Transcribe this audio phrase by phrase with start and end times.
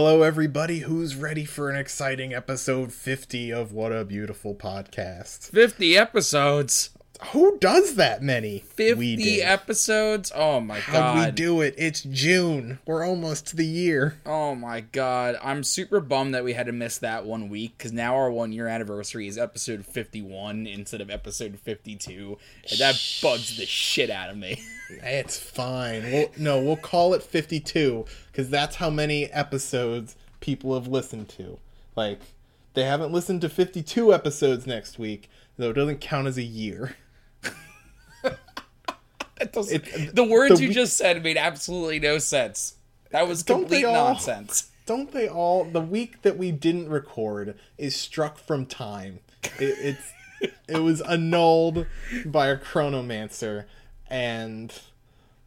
[0.00, 5.50] Hello, everybody who's ready for an exciting episode 50 of What a Beautiful Podcast.
[5.50, 6.90] 50 episodes.
[7.32, 8.60] Who does that many?
[8.60, 10.30] 50 episodes.
[10.32, 11.74] Oh my How'd we do it?
[11.76, 12.78] It's June.
[12.86, 14.20] We're almost to the year.
[14.24, 15.36] oh my god.
[15.42, 18.52] I'm super bummed that we had to miss that one week because now our one
[18.52, 22.38] year anniversary is episode 51 instead of episode 52.
[22.70, 24.62] And that bugs the shit out of me.
[24.90, 26.02] It's fine.
[26.10, 28.06] We'll, no, we'll call it 52
[28.38, 31.58] because that's how many episodes people have listened to.
[31.96, 32.20] Like,
[32.74, 36.94] they haven't listened to 52 episodes next week, though it doesn't count as a year.
[38.22, 42.74] That doesn't- It- uh, the words the you just said made absolutely no sense.
[43.10, 44.10] That was complete all?
[44.12, 44.70] nonsense.
[44.86, 45.64] Don't they all?
[45.64, 49.20] The week that we didn't record is struck from time.
[49.60, 49.76] It,
[50.40, 51.86] it's it was annulled
[52.26, 53.66] by a chronomancer,
[54.08, 54.72] and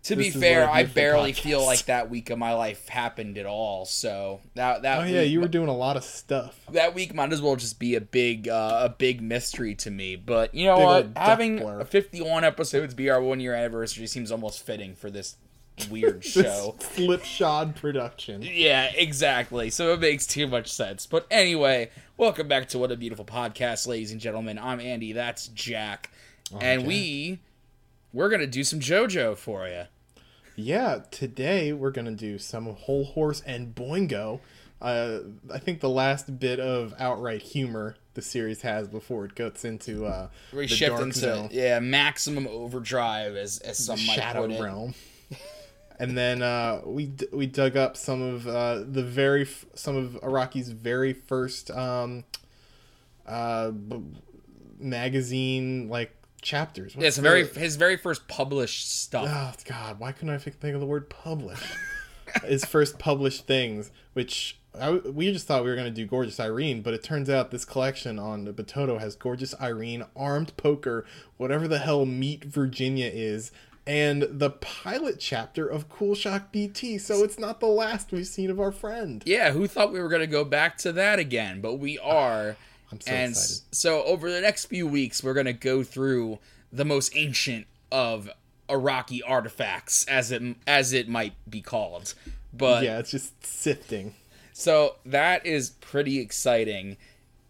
[0.05, 1.41] To be fair, I barely podcast.
[1.41, 3.85] feel like that week of my life happened at all.
[3.85, 6.59] So that that oh yeah, week- you were doing a lot of stuff.
[6.71, 10.15] that week might as well just be a big uh, a big mystery to me.
[10.15, 11.17] But you know Big what?
[11.17, 11.83] Having blur.
[11.83, 15.35] 51 episodes be our one year anniversary seems almost fitting for this
[15.89, 16.75] weird This show.
[16.79, 18.41] slipshod production.
[18.43, 19.69] Yeah, exactly.
[19.69, 21.05] So it makes too much sense.
[21.05, 24.57] But anyway, welcome back to What a Beautiful Podcast, ladies and gentlemen.
[24.57, 25.13] I'm Andy.
[25.13, 26.09] That's Jack,
[26.59, 26.87] and Jack.
[26.87, 27.39] we
[28.13, 29.83] we're gonna do some JoJo for you.
[30.55, 34.39] Yeah, today we're gonna do some Hol Horse and boingo.
[34.81, 35.19] Uh,
[35.53, 40.05] I think the last bit of outright humor the series has before it gets into
[40.05, 41.49] uh, We the dark into zone.
[41.51, 44.61] yeah maximum overdrive, as as some might Shadow put it.
[44.61, 44.93] Realm.
[45.99, 49.95] and then uh, we d- we dug up some of uh, the very f- some
[49.95, 52.23] of Araki's very first um,
[53.27, 54.01] uh, b-
[54.79, 56.95] magazine like chapters.
[56.95, 59.27] Yeah, it's very his very first published stuff.
[59.29, 61.59] oh god, why couldn't I think think of the word publish?
[62.45, 66.39] His first published things, which I, we just thought we were going to do Gorgeous
[66.39, 71.05] Irene, but it turns out this collection on the Batoto has Gorgeous Irene, Armed Poker,
[71.35, 73.51] whatever the hell Meet Virginia is,
[73.85, 76.97] and the pilot chapter of Cool Shock BT.
[76.99, 79.21] So it's not the last we've seen of our friend.
[79.25, 81.59] Yeah, who thought we were going to go back to that again?
[81.59, 82.55] But we are.
[82.91, 83.63] I'm so and excited.
[83.71, 86.39] so over the next few weeks, we're going to go through
[86.71, 88.29] the most ancient of
[88.69, 92.13] Araki artifacts, as it as it might be called.
[92.53, 94.15] But yeah, it's just sifting.
[94.53, 96.97] so that is pretty exciting,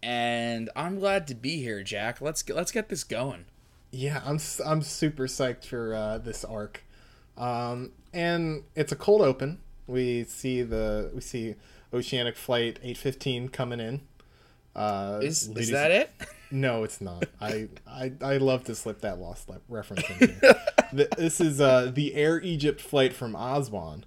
[0.02, 2.20] and I'm glad to be here, Jack.
[2.20, 3.46] Let's get, let's get this going.
[3.90, 6.82] Yeah, I'm I'm super psyched for uh, this arc,
[7.36, 9.60] um, and it's a cold open.
[9.86, 11.56] We see the we see
[11.92, 14.00] Oceanic Flight 815 coming in.
[14.74, 16.10] Uh, Is ladies- is that it?
[16.50, 17.24] No, it's not.
[17.40, 20.54] I, I I love to slip that lost le- reference in here.
[20.94, 24.04] Th- this is uh, the Air Egypt flight from Aswan.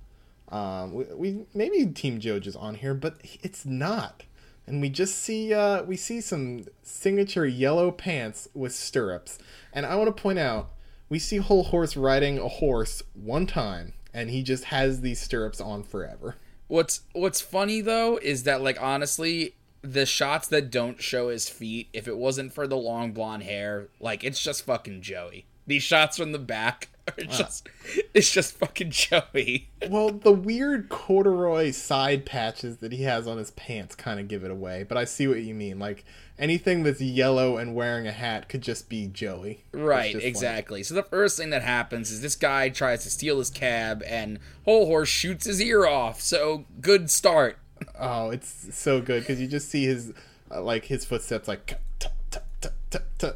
[0.50, 4.24] Um, we, we maybe Team Joj is on here, but it's not.
[4.68, 9.38] And we just see uh, we see some signature yellow pants with stirrups.
[9.74, 10.70] And I want to point out
[11.09, 15.59] we see Hol Horse riding a horse one time, and he just has these stirrups
[15.62, 16.36] on forever.
[16.68, 19.56] What's What's funny though is that like honestly,
[19.94, 23.88] the shots that don't show his feet, if it wasn't for the long blonde hair,
[24.00, 25.46] like it's just fucking Joey.
[25.68, 27.69] These shots from the back are just
[28.13, 29.69] it's just fucking Joey.
[29.88, 34.44] Well, the weird corduroy side patches that he has on his pants kind of give
[34.44, 35.78] it away, but I see what you mean.
[35.78, 36.03] Like
[36.40, 39.63] anything that's yellow and wearing a hat could just be Joey.
[39.72, 40.81] Right, just like- exactly.
[40.81, 44.40] So the first thing that happens is this guy tries to steal his cab and
[44.66, 46.19] Hol Horse shoots his ear off.
[46.19, 47.57] So good start.
[48.00, 50.13] Oh, it's so good because you just see his
[50.51, 51.79] uh, like his footsteps like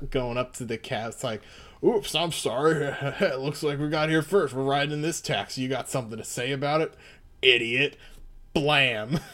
[0.10, 1.10] going up to the cab.
[1.10, 1.42] It's like,
[1.84, 2.76] oops, I'm sorry.
[3.20, 4.54] it looks like we got here first.
[4.54, 5.62] We're riding in this taxi.
[5.62, 6.94] You got something to say about it,
[7.42, 7.98] idiot?
[8.54, 9.20] Blam.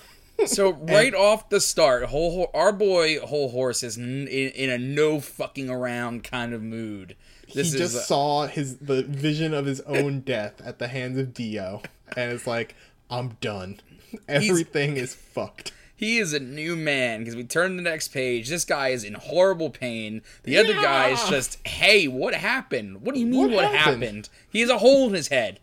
[0.48, 4.70] So right off the start, whole Ho- our boy Hol Horse is n- in, in
[4.70, 7.16] a no fucking around kind of mood.
[7.54, 11.34] This he just saw his the vision of his own death at the hands of
[11.34, 11.82] Dio,
[12.18, 12.76] and it's like,
[13.10, 13.80] I'm done.
[14.28, 15.72] Everything is fucked.
[15.96, 18.50] he is a new man because we turn to the next page.
[18.50, 20.22] This guy is in horrible pain.
[20.44, 23.02] The other guy is just, hey, what happened?
[23.02, 24.30] What do you mean What what, happened?" happened?
[24.50, 25.60] He has a hole in his head.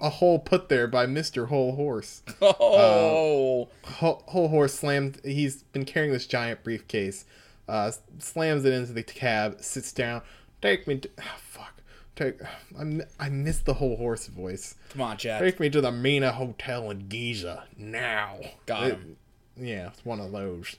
[0.00, 2.22] A hole put there by Mister Hol Horse.
[2.42, 5.20] Oh, Whole, Hol Horse slammed.
[5.24, 7.24] He's been carrying this giant briefcase.
[7.68, 9.58] Uh, slams it into the cab.
[9.62, 10.22] Sits down.
[10.60, 10.98] Take me.
[10.98, 11.74] To, ah, fuck.
[12.20, 12.40] Take.
[12.78, 14.74] I mi- I missed the Hol Horse voice.
[14.90, 15.40] come on, Jack.
[15.40, 18.38] Take me to the Mina Hotel in Giza now.
[18.66, 19.16] Got It- him.
[19.56, 20.76] yeah, it's one of those.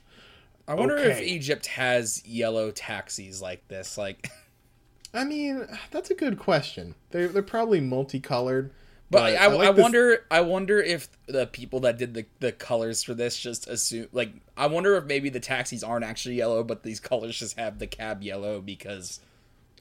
[0.68, 1.20] I wonder if.
[1.20, 3.98] Egypt has yellow taxis like this.
[3.98, 4.30] Like,
[5.14, 6.94] I mean, that's a good question.
[7.10, 8.70] They're they're probably multicolored,
[9.10, 10.24] But, I, I, like this- wonder.
[10.30, 14.32] I wonder if the people that did the, the colors for this just assume like.
[14.56, 17.88] I wonder if maybe the taxis aren't actually yellow, but these colors just have the
[17.88, 19.18] cab yellow because.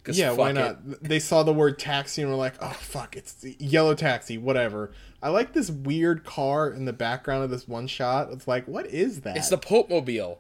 [0.10, 0.80] Yeah, why not?
[0.90, 1.04] it.
[1.04, 4.92] They saw the word taxi and were like, "Oh fuck, it's the yellow taxi, whatever."
[5.22, 8.30] I like this weird car in the background of this one shot.
[8.32, 9.38] It's like, what is that?
[9.38, 10.40] It's the Pope Mobile.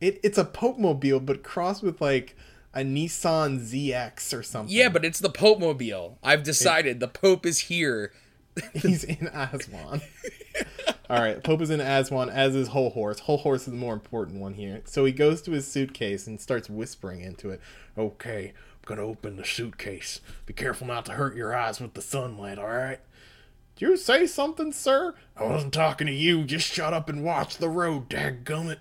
[0.00, 2.34] it, it's a Pope mobile, but crossed with like
[2.72, 4.74] a Nissan ZX or something.
[4.74, 6.18] Yeah, but it's the Pope Mobile.
[6.22, 8.12] I've decided the Pope is here.
[8.72, 10.00] he's in Aswan.
[11.10, 13.18] All right, Pope is in Aswan, as is Hol Horse.
[13.20, 14.80] Hol Horse is the more important one here.
[14.86, 17.60] So he goes to his suitcase and starts whispering into it.
[17.98, 18.54] Okay,
[18.84, 20.20] gonna open the suitcase.
[20.46, 22.58] Be careful not to hurt your eyes with the sunlight.
[22.58, 23.00] All right.
[23.76, 25.14] Did you say something, sir?
[25.36, 26.44] I wasn't talking to you.
[26.44, 28.78] Just shut up and watch the road, dadgummit.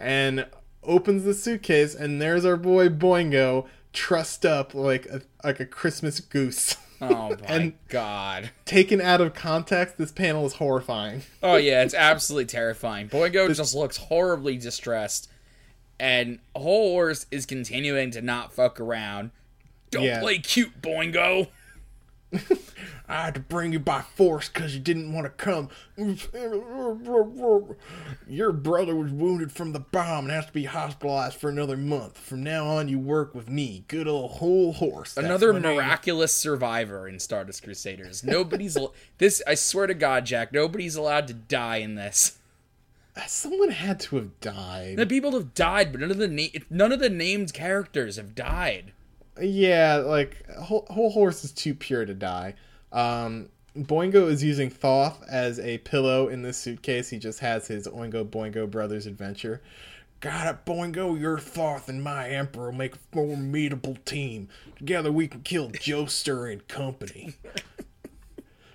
[0.00, 0.46] And
[0.82, 6.20] opens the suitcase, and there's our boy Boingo, trussed up like a like a Christmas
[6.20, 6.76] goose.
[7.00, 8.50] Oh my And- god.
[8.64, 11.22] Taken out of context, this panel is horrifying.
[11.42, 13.08] Oh yeah, it's absolutely terrifying.
[13.08, 15.28] Boingo just looks horribly distressed,
[15.98, 19.30] and Hol Horse is continuing to not fuck around.
[19.90, 20.20] Don't Yeah.
[20.20, 21.48] play cute, Boingo.
[23.08, 25.68] I had to bring you by force because you didn't want to come.
[28.26, 32.18] Your brother was wounded from the bomb and has to be hospitalized for another month.
[32.18, 35.14] From now on, you work with me, good old Hol Horse.
[35.14, 35.76] That's Another my name.
[35.76, 38.24] miraculous survivor in Stardust Crusaders.
[38.24, 38.76] Nobody's
[39.18, 39.40] this.
[39.46, 40.52] I swear to God, Jack.
[40.52, 42.38] Nobody's allowed to die in this.
[43.26, 44.96] Someone had to have died.
[44.96, 48.34] The people have died, but none of the na- none of the named characters have
[48.34, 48.92] died.
[49.40, 52.54] Yeah, like whole, Hol Horse is too pure to die.
[52.92, 57.10] Um, Boingo is using Thoth as a pillow in this suitcase.
[57.10, 59.62] He just has his Oingo Boingo Brothers adventure.
[60.20, 61.18] Got it, Boingo.
[61.18, 64.48] Your Thoth and my Emperor make a formidable team.
[64.76, 67.34] Together we can kill Joestar and company.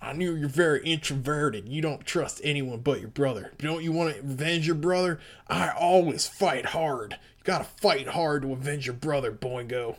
[0.00, 1.68] I knew you're very introverted.
[1.68, 3.52] You don't trust anyone but your brother.
[3.58, 5.18] Don't you want to avenge your brother?
[5.48, 7.12] I always fight hard.
[7.12, 9.96] You gotta fight hard to avenge your brother, Boingo.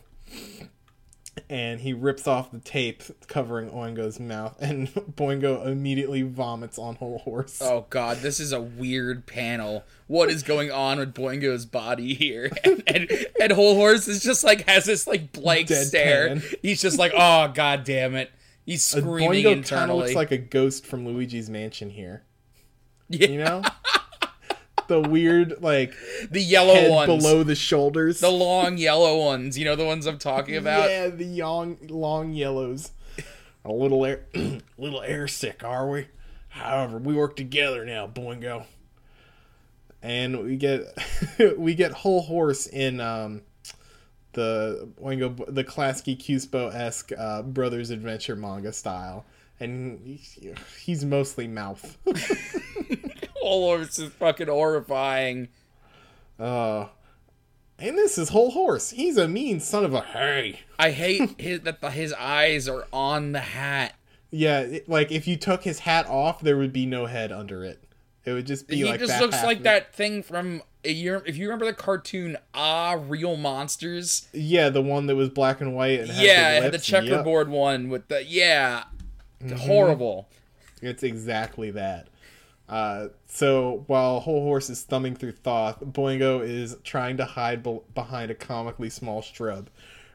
[1.49, 7.19] And he rips off the tape covering Oingo's mouth, and Boingo immediately vomits on Hol
[7.19, 7.59] Horse.
[7.61, 9.83] Oh God, this is a weird panel.
[10.07, 12.49] What is going on with Boingo's body here?
[12.63, 15.85] And, and, and Hol Horse is just like has this like blank Deadpan.
[15.85, 16.35] stare.
[16.61, 18.31] He's just like, oh God damn it.
[18.67, 22.23] He's screaming Boingo kind of looks like a ghost from Luigi's Mansion here.
[23.07, 23.61] yeah, You know?
[24.89, 25.93] the weird, like,
[26.29, 28.19] the yellow ones, below the shoulders.
[28.19, 29.57] the long yellow ones.
[29.57, 30.89] You know the ones I'm talking about.
[30.89, 32.91] Yeah, the long, long yellows.
[33.63, 34.25] A little air,
[34.77, 36.07] little air sick, are we?
[36.49, 38.65] However, we work together now, Boingo.
[40.01, 40.81] And we get,
[41.57, 43.43] we get Hol Horse in um,
[44.37, 49.25] the Boingo, the Klasky Csupo esque uh, Brothers Adventure manga style,
[49.59, 51.97] and he- he's mostly mouth.
[53.41, 55.47] Hol Horse is fucking horrifying.
[56.39, 56.85] Uh,
[57.79, 58.91] and this is Hol Horse.
[58.91, 60.59] He's a mean son of a hey.
[60.77, 63.95] I hate his, that the, his eyes are on the hat.
[64.29, 67.63] Yeah, it- like if you took his hat off, there would be no head under
[67.63, 67.83] it.
[68.25, 70.61] It would just be he like just looks like of that thing from
[70.93, 71.21] year.
[71.25, 75.75] If you remember the cartoon Ah Real Monsters, Yeah, the one that was black and
[75.75, 76.89] white and had yeah, the had the lips.
[76.91, 77.03] Yep.
[77.05, 78.83] checkerboard one with the yeah,
[79.43, 79.55] Mm-hmm.
[79.57, 80.29] horrible.
[80.81, 82.07] It's exactly that.
[82.69, 87.79] Uh, so while Hol Horse is thumbing through Thoth, Boingo is trying to hide be-
[87.95, 89.69] behind a comically small shrub.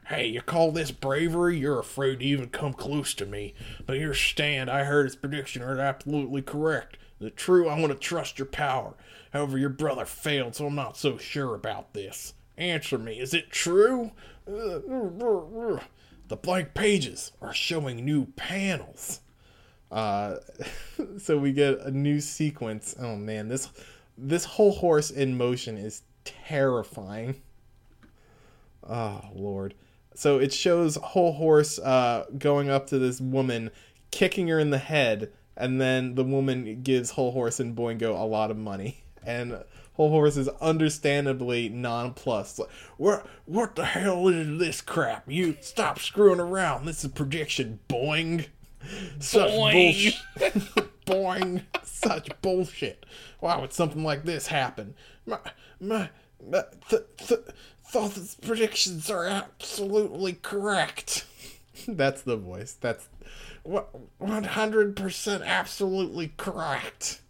[0.07, 1.57] Hey, you call this bravery?
[1.57, 3.53] You're afraid to even come close to me.
[3.85, 6.97] But your stand, I heard his prediction are absolutely correct.
[7.19, 7.69] The true?
[7.69, 8.95] I want to trust your power.
[9.33, 12.33] However, your brother failed, so I'm not so sure about this.
[12.57, 14.11] Answer me, is it true?
[14.45, 15.81] The
[16.41, 19.19] blank pages are showing new panels.
[19.91, 20.37] Uh,
[21.17, 22.95] so we get a new sequence.
[22.99, 23.69] Oh man, this
[24.17, 27.41] this Hol Horse in motion is terrifying.
[28.87, 29.73] Oh lord.
[30.15, 33.71] So it shows Hol Horse uh, going up to this woman,
[34.11, 38.23] kicking her in the head, and then the woman gives Hol Horse and Boingo a
[38.25, 39.63] lot of money, and
[39.93, 42.59] Hol Horse is understandably nonplussed.
[42.59, 45.29] Like, what what the hell is this crap?
[45.29, 46.85] You stop screwing around.
[46.85, 47.79] This is prediction.
[47.87, 48.47] Boing.
[49.19, 49.73] Such Boing.
[49.73, 50.95] bullshit.
[51.05, 51.63] Boing.
[51.83, 53.05] Such bullshit.
[53.39, 54.95] Why would something like this happen?
[55.25, 55.39] My,
[55.79, 56.09] my,
[56.45, 57.39] my th- th-
[57.85, 61.25] Thoth's predictions are absolutely correct.
[61.87, 62.75] That's the voice.
[62.79, 63.07] That's
[63.65, 67.21] 100% absolutely correct.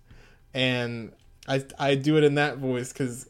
[0.53, 1.11] And
[1.47, 3.27] I I do it in that voice cuz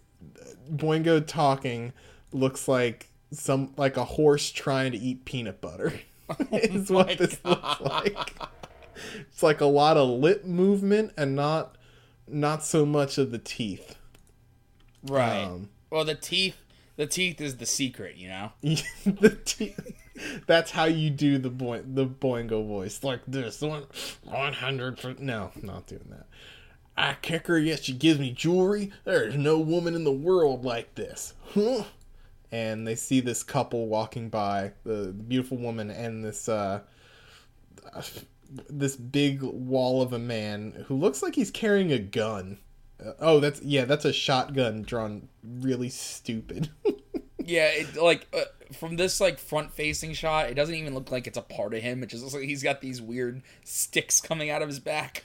[0.72, 1.93] Boingo talking
[2.32, 5.93] looks like some like a horse trying to eat peanut butter.
[6.51, 8.32] is what this looks like.
[9.22, 11.77] It's like a lot of lip movement and not
[12.27, 13.98] not so much of the teeth.
[15.03, 15.43] Right.
[15.43, 16.58] Um, well, the teeth.
[16.96, 18.51] The teeth is the secret, you know.
[18.62, 19.79] the teeth.
[20.46, 23.62] That's how you do the boy the Boingo voice like this.
[23.62, 23.86] One
[24.24, 25.20] one hundred.
[25.20, 26.27] No, not doing that.
[26.96, 28.92] I kick her, yet she gives me jewelry.
[29.04, 31.34] There's no woman in the world like this.
[31.54, 31.86] Huh?
[32.52, 36.82] And they see this couple walking by, the beautiful woman and this uh,
[38.70, 42.60] this big wall of a man who looks like he's carrying a gun.
[43.04, 46.70] Uh, oh, that's yeah, that's a shotgun drawn really stupid.
[47.46, 51.28] Yeah, it, like uh, from this like front facing shot, it doesn't even look like
[51.28, 52.04] it's a part of him.
[52.04, 55.24] It just looks like he's got these weird sticks coming out of his back.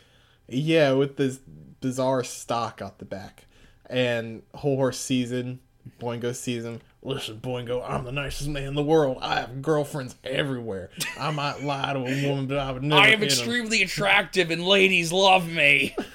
[0.48, 1.38] Yeah, with this
[1.80, 3.44] bizarre stock out the back.
[3.88, 5.60] And Hol Horse season.
[6.00, 6.82] Boingo season.
[7.02, 9.18] Listen, Boingo, I'm the nicest man in the world.
[9.22, 10.90] I have girlfriends everywhere.
[11.18, 13.00] I might lie to a woman, but I would never.
[13.00, 15.94] I am hit 'em." extremely attractive and ladies love me.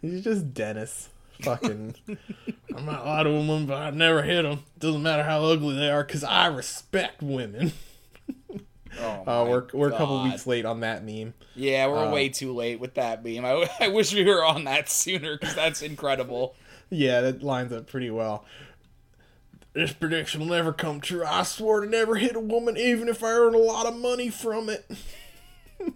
[0.00, 1.08] He's just Dennis.
[1.42, 1.94] Fucking.
[2.74, 4.60] I might lie to a woman, but I'd never hit them.
[4.78, 7.72] Doesn't matter how ugly they are, because I respect women.
[8.98, 11.34] Oh, Uh, we're we're a couple weeks late on that meme.
[11.54, 13.44] Yeah, we're uh, way too late with that meme.
[13.44, 16.54] I, I wish we were on that sooner because that's incredible.
[16.90, 18.44] Yeah, that lines up pretty well.
[19.72, 21.24] This prediction will never come true.
[21.24, 24.30] I swore to never hit a woman, even if I earn a lot of money
[24.30, 24.90] from it.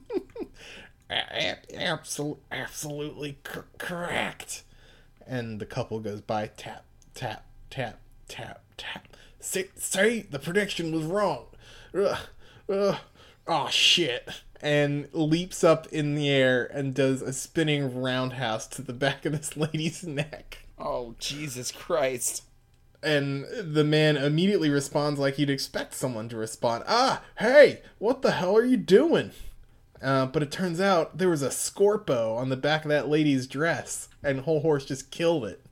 [1.11, 4.63] Absolutely, absolutely c- correct.
[5.27, 9.09] And the couple goes by tap, tap, tap, tap, tap.
[9.41, 11.47] Say, say the prediction was wrong.
[11.95, 12.17] Ugh,
[12.71, 12.97] ugh,
[13.47, 14.29] oh shit.
[14.63, 19.33] And leaps up in the air and does a spinning roundhouse to the back of
[19.33, 20.59] this lady's neck.
[20.79, 22.45] Oh Jesus Christ!
[23.03, 26.85] And the man immediately responds like you'd expect someone to respond.
[26.87, 29.31] Ah, hey, what the hell are you doing?
[30.03, 33.47] Uh, but it turns out there was a Scorpo on the back of that lady's
[33.47, 35.65] dress, and Hol Horse just killed it.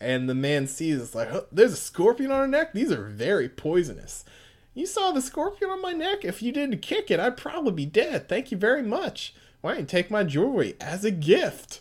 [0.00, 2.72] And the man sees it's like, huh, there's a scorpion on her neck?
[2.72, 4.24] These are very poisonous.
[4.74, 6.24] You saw the scorpion on my neck?
[6.24, 8.28] If you didn't kick it, I'd probably be dead.
[8.28, 9.34] Thank you very much.
[9.60, 11.80] Why you take my jewelry as a gift?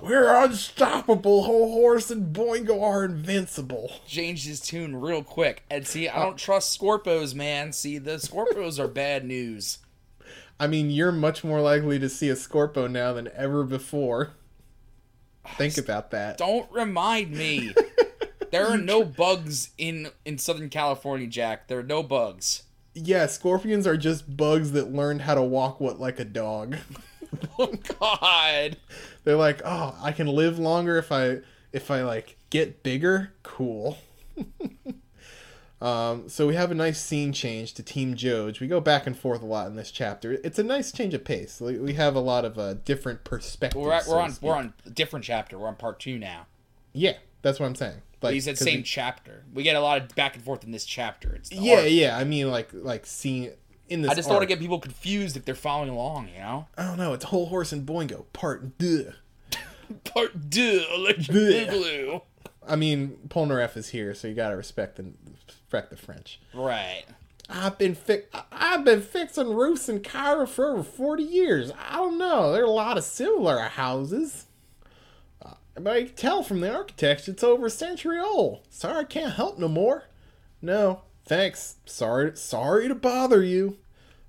[0.00, 1.44] We're unstoppable.
[1.44, 3.92] Hol Horse and Boingo are invincible.
[4.06, 5.62] Changed his tune real quick.
[5.70, 7.72] And see, I uh, don't trust Scorpos, man.
[7.72, 9.78] See, the Scorpos are bad news.
[10.58, 14.32] I mean, you're much more likely to see a Scorpo now than ever before.
[15.56, 16.38] Think about that.
[16.38, 17.74] Don't remind me.
[18.50, 21.68] There are no bugs in in Southern California, Jack.
[21.68, 22.64] There are no bugs.
[22.94, 26.76] Yeah, scorpions are just bugs that learned how to walk what like a dog.
[27.58, 28.76] Oh God!
[29.22, 31.38] They're like, "Oh, I can live longer if I
[31.72, 33.98] if I like get bigger." Cool.
[35.80, 38.60] um, so we have a nice scene change to Team Joj.
[38.60, 40.38] We go back and forth a lot in this chapter.
[40.42, 41.60] It's a nice change of pace.
[41.60, 43.80] We we have a lot of uh, different perspectives.
[43.80, 45.56] We're at, we're to on we're on a different chapter.
[45.56, 46.46] We're on part two now.
[46.92, 48.02] Yeah, that's what I'm saying.
[48.22, 49.44] He said same we- chapter.
[49.52, 51.34] We get a lot of back and forth in this chapter.
[51.34, 51.84] It's yeah, arc.
[51.88, 52.16] yeah.
[52.18, 53.52] I mean, like like seeing
[53.88, 54.10] in this.
[54.10, 56.28] I just don't want to get people confused if they're following along.
[56.34, 56.66] You know.
[56.76, 57.12] I don't know.
[57.14, 58.78] It's Hol Horse and Boingo part.
[58.78, 59.12] Duh.
[60.04, 62.22] Part two, electric boogaloo.
[62.68, 65.06] I mean, Polnareff is here, so you gotta respect the
[65.48, 66.40] respect the French.
[66.54, 67.04] Right.
[67.48, 68.22] I've been fi-
[68.52, 71.72] I've been fixing roofs in Cairo for over forty years.
[71.90, 72.52] I don't know.
[72.52, 74.46] There are a lot of similar houses,
[75.74, 78.60] but I can tell from the architecture it's over a century old.
[78.70, 80.04] Sorry, I can't help no more.
[80.62, 81.76] No, thanks.
[81.86, 83.78] Sorry, sorry to bother you.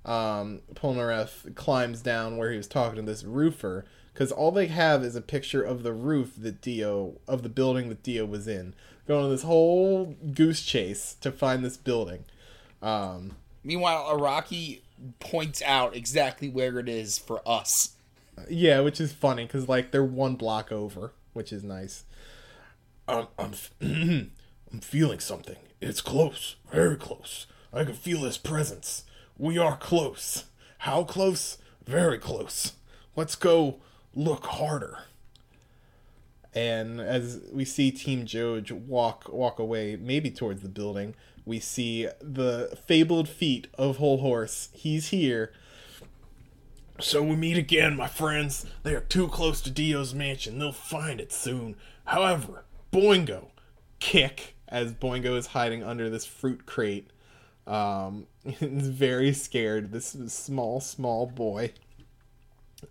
[0.04, 5.04] Um, Polnareff climbs down where he was talking to this roofer because all they have
[5.04, 8.74] is a picture of the roof that Dio of the building that Dio was in.
[9.06, 12.24] Going on this whole goose chase to find this building.
[12.80, 14.80] Um, Meanwhile, Araki
[15.20, 17.96] points out exactly where it is for us.
[18.48, 22.04] yeah, which is funny because like they're one block over, which is nice.
[23.08, 25.56] I'm I'm I'm feeling something.
[25.80, 27.46] It's close, very close.
[27.72, 29.04] I can feel his presence.
[29.38, 30.44] We are close.
[30.78, 31.58] How close?
[31.86, 32.72] Very close.
[33.16, 33.80] Let's go
[34.14, 35.04] look harder.
[36.54, 42.08] And as we see Team Joj walk walk away, maybe towards the building, we see
[42.20, 44.68] the fabled feet of Hol Horse.
[44.72, 45.52] He's here.
[47.02, 48.64] So we meet again, my friends.
[48.84, 50.58] They are too close to Dio's mansion.
[50.58, 51.74] They'll find it soon.
[52.04, 53.48] However, Boingo,
[53.98, 57.10] kick as Boingo is hiding under this fruit crate.
[57.66, 59.90] Um, is very scared.
[59.90, 61.72] This small, small boy.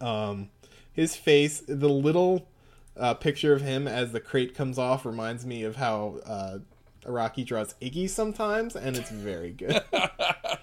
[0.02, 0.50] Um,
[0.92, 2.50] his face, the little
[2.98, 6.58] uh, picture of him as the crate comes off, reminds me of how uh,
[7.06, 9.82] Araki draws Iggy sometimes, and it's very good.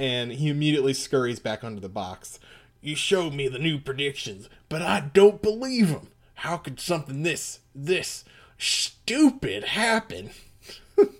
[0.00, 2.40] and he immediately scurries back under the box.
[2.80, 6.08] You showed me the new predictions, but I don't believe them.
[6.36, 8.24] How could something this, this
[8.56, 10.30] stupid happen?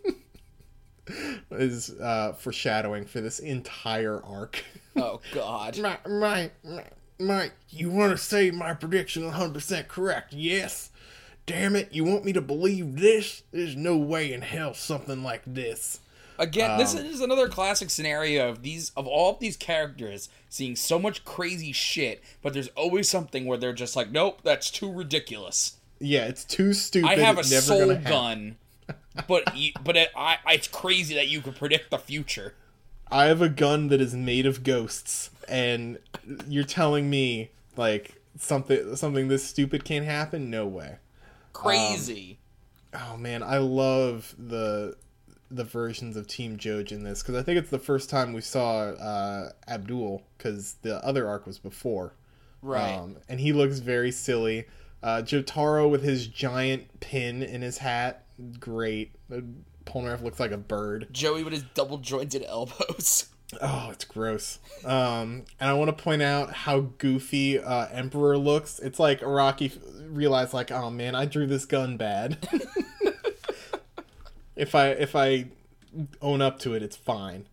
[1.50, 4.64] is uh, foreshadowing for this entire arc.
[4.96, 5.78] Oh God.
[5.78, 6.84] my, my, my,
[7.20, 10.32] my, you want to say my prediction 100% correct?
[10.32, 10.90] Yes.
[11.46, 13.44] Damn it, you want me to believe this?
[13.52, 16.00] There's no way in hell something like this.
[16.40, 20.74] Again, this um, is another classic scenario of these of all of these characters seeing
[20.74, 24.90] so much crazy shit, but there's always something where they're just like, nope, that's too
[24.90, 25.76] ridiculous.
[25.98, 27.10] Yeah, it's too stupid.
[27.10, 28.56] I have a soul gun,
[29.28, 29.52] but
[29.84, 32.54] but it, I, it's crazy that you could predict the future.
[33.12, 35.98] I have a gun that is made of ghosts, and
[36.48, 40.48] you're telling me like something something this stupid can't happen?
[40.48, 40.96] No way.
[41.52, 42.38] Crazy.
[42.94, 44.96] Um, oh man, I love the
[45.50, 48.40] the versions of Team Joj in this because I think it's the first time we
[48.40, 52.14] saw uh, Abdul because the other arc was before,
[52.62, 52.96] right.
[52.96, 54.66] Um, and he looks very silly.
[55.02, 58.26] Uh, Jotaro with his giant pin in his hat,
[58.58, 59.12] great.
[59.32, 59.40] Uh,
[59.86, 61.08] Polnareff looks like a bird.
[61.10, 63.26] Joey with his double jointed elbows.
[63.60, 64.60] Oh, it's gross.
[64.84, 68.78] Um, and I want to point out how goofy uh, Emperor looks.
[68.78, 69.76] It's like Araki
[70.08, 72.48] realized, like, oh man, I drew this gun bad.
[74.60, 75.46] if I if I
[76.20, 77.48] own up to it, it's fine.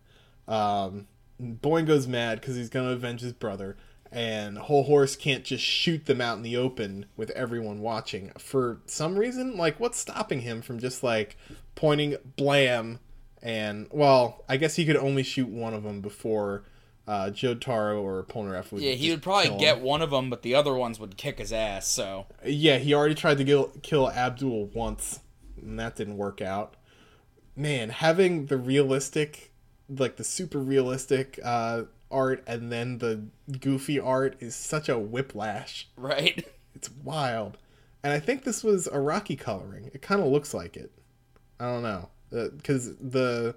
[0.46, 1.06] Um,
[1.40, 3.76] Boingo's mad because he's gonna avenge his brother,
[4.12, 8.32] and Whole Horse can't just shoot them out in the open with everyone watching.
[8.38, 11.36] For some reason, like, what's stopping him from just like
[11.74, 13.00] pointing blam
[13.42, 16.64] and well, I guess he could only shoot one of them before
[17.06, 18.82] uh, Jotaro or Polnareff would.
[18.82, 21.52] Yeah, he would probably get one of them, but the other ones would kick his
[21.52, 21.86] ass.
[21.86, 25.20] So Yeah, he already tried to kill, kill Abdul once,
[25.60, 26.74] and that didn't work out.
[27.58, 29.50] Man, having the realistic,
[29.88, 33.24] like the super realistic uh, art and then the
[33.58, 35.88] goofy art is such a whiplash.
[35.96, 36.46] right.
[36.74, 37.58] It's wild.
[38.04, 39.90] And I think this was Araki coloring.
[39.92, 40.92] It kind of looks like it.
[41.58, 42.08] I don't know.
[42.30, 43.56] Because the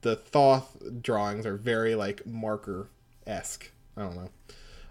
[0.00, 2.88] the Thoth drawings are very like marker
[3.28, 3.70] esque.
[3.96, 4.30] I don't know.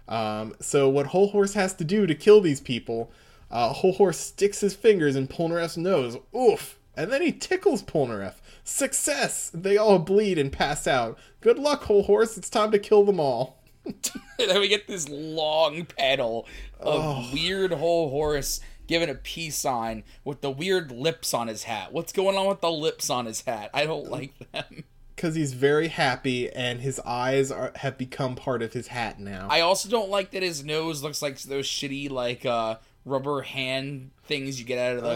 [0.08, 3.12] Um, so what Hol Horse has to do to kill these people,
[3.50, 6.16] uh, Hol Horse sticks his fingers in Polnareff's nose.
[6.34, 6.77] Oof!
[6.98, 8.34] And then he tickles Polnareff.
[8.64, 9.50] Success!
[9.54, 11.18] They all bleed and pass out.
[11.40, 12.36] Good luck, Hol Horse.
[12.36, 13.62] It's time to kill them all.
[14.38, 16.46] then we get this long panel
[16.80, 17.30] of Oh.
[17.32, 21.92] weird Hol Horse giving a peace sign with the weird lips on his hat.
[21.92, 23.70] What's going on with the lips on his hat?
[23.72, 24.84] I don't like them.
[25.14, 29.46] because he's very happy and his eyes are, have become part of his hat now.
[29.50, 32.76] I also don't like that his nose looks like those shitty like uh
[33.08, 35.12] rubber hand things you get out of the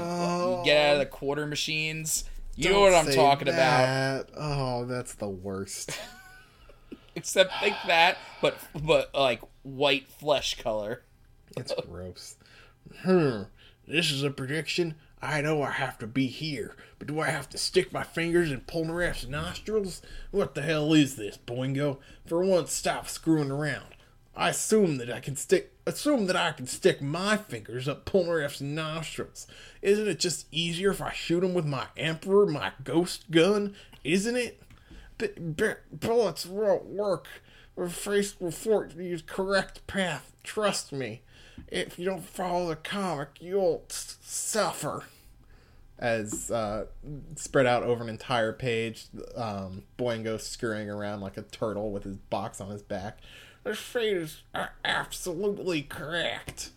[0.58, 2.24] you get out of the quarter machines.
[2.56, 4.28] You know what I'm Don't talking about.
[4.36, 5.98] Oh, that's the worst.
[7.14, 11.02] Except like that, but but like white flesh color.
[11.56, 12.36] It's gross.
[13.00, 13.42] Hmm.
[13.86, 14.94] This is a prediction.
[15.20, 18.50] I know I have to be here, but do I have to stick my fingers
[18.50, 20.02] in Polnareff's nostrils?
[20.30, 21.98] What the hell is this, Boingo?
[22.26, 23.94] For once, stop screwing around.
[24.34, 25.71] I assume that I can stick.
[25.84, 29.48] Assume that I can stick my fingers up Polnareff's nostrils.
[29.82, 33.74] Isn't it just easier if I shoot him with my Emperor, my ghost gun?
[34.04, 34.62] Isn't it?
[35.18, 37.26] B- b- bullets won't work.
[37.74, 40.32] We're faced with the correct path.
[40.44, 41.22] Trust me.
[41.68, 45.04] If you don't follow the comic, you'll s- suffer.
[45.98, 46.86] As uh,
[47.36, 52.16] spread out over an entire page, um, Boingo scurrying around like a turtle with his
[52.16, 53.18] box on his back.
[53.64, 56.70] The fate is a- absolutely correct.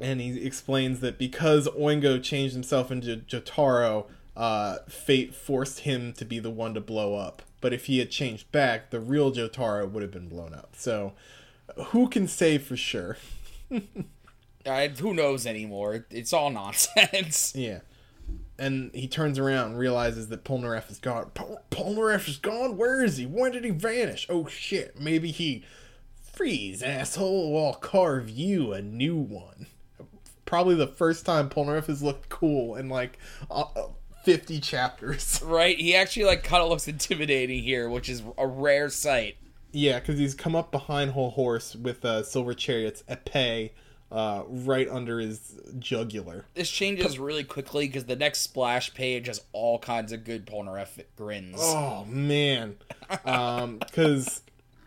[0.00, 4.06] And he explains that because Oingo changed himself into Jotaro,
[4.36, 7.42] uh, fate forced him to be the one to blow up.
[7.60, 10.74] But if he had changed back, the real Jotaro would have been blown up.
[10.76, 11.12] So,
[11.86, 13.16] who can say for sure?
[14.66, 16.06] I, who knows anymore?
[16.10, 17.54] It's all nonsense.
[17.56, 17.80] Yeah.
[18.58, 21.30] And he turns around and realizes that Polnareff is gone.
[21.34, 22.76] Pol- Polnareff is gone?
[22.76, 23.26] Where is he?
[23.26, 24.26] When did he vanish?
[24.28, 25.64] Oh shit, maybe he.
[26.32, 27.64] Freeze, asshole.
[27.64, 29.66] I'll carve you a new one.
[30.46, 33.18] Probably the first time Polnareff has looked cool in like
[33.50, 33.88] uh, uh,
[34.24, 35.40] 50 chapters.
[35.44, 35.78] Right?
[35.78, 39.36] He actually like kind of looks intimidating here, which is a rare sight.
[39.72, 43.70] Yeah, because he's come up behind Hol Horse with uh, Silver Chariot's epee
[44.10, 46.44] uh, right under his jugular.
[46.54, 51.02] This changes really quickly because the next splash page has all kinds of good Polnareff
[51.16, 51.58] grins.
[51.58, 52.76] Oh man,
[53.10, 54.42] because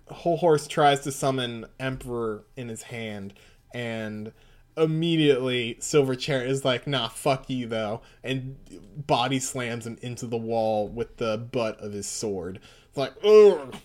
[0.09, 3.33] Hol Horse tries to summon Emperor in his hand,
[3.73, 4.31] and
[4.77, 8.55] immediately Silver Chariot is like, nah, fuck you though, and
[8.95, 12.59] body slams him into the wall with the butt of his sword.
[12.89, 13.75] It's like, ugh.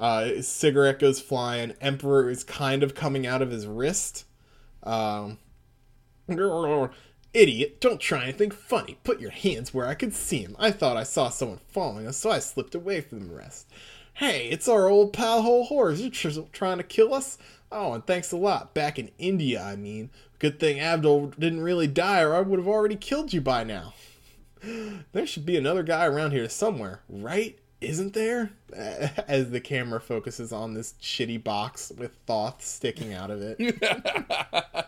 [0.00, 1.74] Uh, cigarette goes flying.
[1.80, 4.24] Emperor is kind of coming out of his wrist.
[4.82, 5.38] Um,
[7.34, 8.98] Idiot, don't try anything funny.
[9.04, 10.56] Put your hands where I could see him.
[10.58, 13.68] I thought I saw someone following us, so I slipped away from the rest.
[14.14, 16.00] Hey, it's our old pal Hol Horse.
[16.00, 17.38] You tr- trying to kill us?
[17.70, 18.74] Oh, and thanks a lot.
[18.74, 20.10] Back in India, I mean.
[20.38, 23.94] Good thing Abdul didn't really die, or I would have already killed you by now.
[25.12, 27.58] There should be another guy around here somewhere, right?
[27.80, 28.50] Isn't there?
[28.72, 33.58] As the camera focuses on this shitty box with Thoth sticking out of it.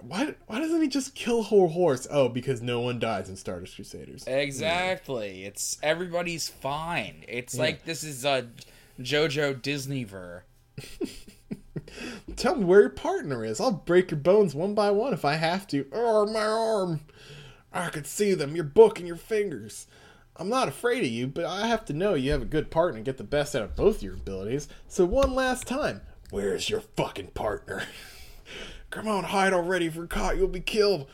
[0.00, 2.06] why, why doesn't he just kill Hol Horse?
[2.10, 4.24] Oh, because no one dies in Stardust Crusaders.
[4.26, 5.44] Exactly.
[5.44, 7.24] It's everybody's fine.
[7.26, 8.48] It's like this is a
[9.00, 10.42] JoJo Disneyver.
[12.36, 13.60] Tell me where your partner is.
[13.60, 15.86] I'll break your bones one by one if I have to.
[15.92, 17.00] Oh, my arm.
[17.72, 18.54] I could see them.
[18.54, 19.86] Your book and your fingers.
[20.38, 22.96] I'm not afraid of you, but I have to know you have a good partner
[22.96, 24.68] and get the best out of both your abilities.
[24.86, 27.82] So one last time, where's your fucking partner?
[28.90, 29.86] Come on, hide already.
[29.86, 31.08] If we're caught, you'll be killed.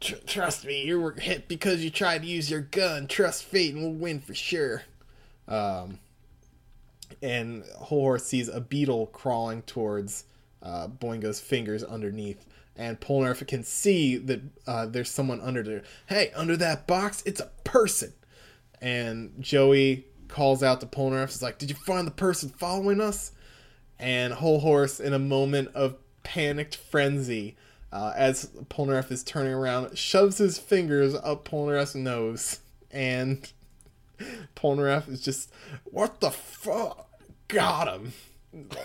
[0.00, 3.06] Tr- trust me, you were hit because you tried to use your gun.
[3.06, 4.82] Trust fate and we'll win for sure.
[5.46, 6.00] Um,
[7.22, 10.24] and Hol Horse sees a beetle crawling towards
[10.62, 12.44] uh, Boingo's fingers underneath.
[12.76, 15.82] And Polnareff can see that uh, there's someone under there.
[16.06, 18.12] Hey, under that box, it's a person.
[18.80, 21.28] And Joey calls out to Polnareff.
[21.28, 23.32] He's like, Did you find the person following us?
[23.98, 27.56] And Hol Horse, in a moment of panicked frenzy,
[27.92, 32.60] uh, as Polnareff is turning around, shoves his fingers up Polnareff's nose.
[32.90, 33.50] And
[34.56, 35.50] Polnareff is just,
[35.84, 37.08] What the fuck?
[37.48, 38.12] Got him.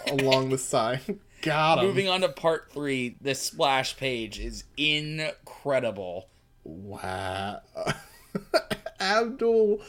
[0.08, 1.20] Along the side.
[1.42, 1.86] Got him.
[1.86, 6.30] Moving on to part three, the splash page is incredible.
[6.64, 7.60] Wow.
[9.04, 9.82] Abdul.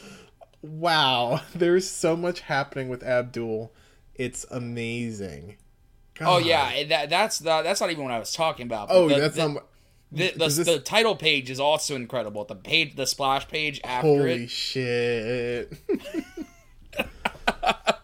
[0.63, 1.41] Wow.
[1.55, 3.73] There's so much happening with Abdul.
[4.15, 5.57] It's amazing.
[6.21, 8.89] Oh yeah, that that's the, that's not even what I was talking about.
[8.91, 9.67] Oh, the, that's the, not.
[10.13, 12.45] the, the, this- the title page is also incredible.
[12.45, 14.51] The page, the splash page after Holy it.
[14.51, 15.73] shit.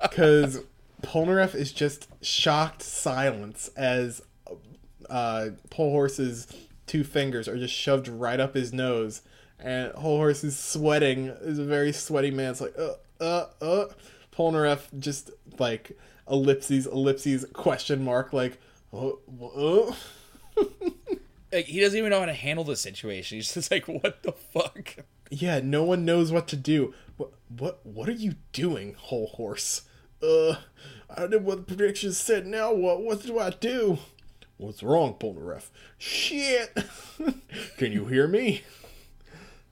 [0.03, 0.63] Because
[1.03, 4.21] Polnareff is just shocked silence as
[5.09, 6.49] uh, Hol Horse's
[6.87, 9.23] two fingers are just shoved right up his nose.
[9.63, 11.27] And Hol Horse is sweating.
[11.43, 12.53] Is a very sweaty man.
[12.53, 13.87] It's like, uh, uh, uh.
[14.33, 18.59] Polnareff just like ellipses, ellipses, question mark, like,
[18.93, 19.11] uh,
[19.45, 19.95] uh.
[21.53, 23.37] Like, he doesn't even know how to handle the situation.
[23.39, 24.95] He's just like, what the fuck?
[25.31, 26.95] Yeah, no one knows what to do.
[27.17, 29.83] What what what are you doing, Hol Horse?
[30.23, 30.57] Uh
[31.09, 32.47] I did what the predictions said.
[32.47, 33.99] Now what what do I do?
[34.57, 35.71] What's wrong, Polnareff?
[35.99, 36.77] Shit!
[37.79, 38.63] Can you hear me?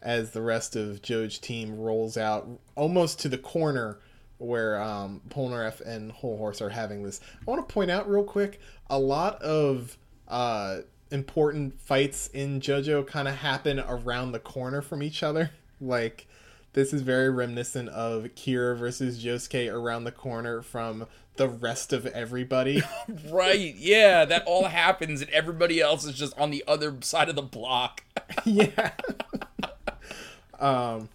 [0.00, 3.98] As the rest of Joe's team rolls out almost to the corner
[4.38, 7.20] where um, Polnareff and Hol Horse are having this.
[7.40, 10.78] I want to point out real quick a lot of uh,
[11.10, 15.50] important fights in JoJo kind of happen around the corner from each other.
[15.80, 16.26] Like,
[16.72, 21.06] this is very reminiscent of Kira versus Josuke around the corner from
[21.36, 22.82] the rest of everybody.
[23.30, 27.36] Right, yeah, that all happens, and everybody else is just on the other side of
[27.36, 28.02] the block.
[28.44, 28.90] yeah.
[30.58, 31.08] Um,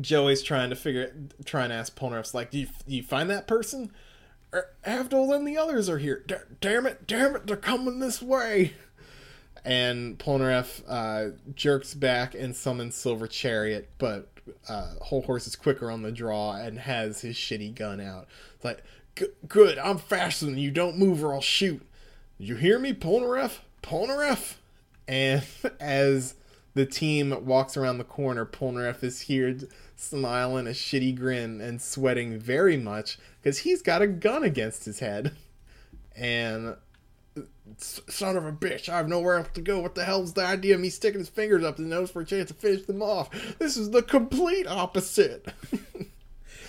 [0.00, 3.46] Joey's trying to figure, trying to ask Polnareff's like, do you, do you find that
[3.46, 3.92] person?
[4.54, 6.22] Er, Avdol and the others are here.
[6.26, 8.74] D- damn it, damn it, they're coming this way.
[9.64, 14.28] And Polnareff uh, jerks back and summons Silver Chariot, but
[14.68, 18.26] uh, Hol Horse is quicker on the draw and has his shitty gun out.
[18.56, 18.82] It's like,
[19.46, 20.70] good, I'm faster than you.
[20.70, 21.82] Don't move or I'll shoot.
[22.38, 23.58] You hear me, Polnareff?
[23.82, 24.54] Polnareff?
[25.06, 25.44] And
[25.80, 26.34] as
[26.74, 29.56] the team walks around the corner, Polnareff is here
[29.96, 34.98] smiling a shitty grin and sweating very much because he's got a gun against his
[35.00, 35.32] head.
[36.16, 36.76] And
[37.78, 39.80] son of a bitch, I have nowhere else to go.
[39.80, 42.24] What the hell's the idea of me sticking his fingers up his nose for a
[42.26, 43.30] chance to finish them off?
[43.58, 45.46] This is the complete opposite.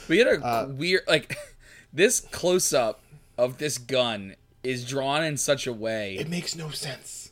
[0.08, 1.38] We had a Uh, weird, like,
[1.94, 3.02] this close up
[3.38, 6.16] of this gun is drawn in such a way.
[6.18, 7.23] it makes no sense.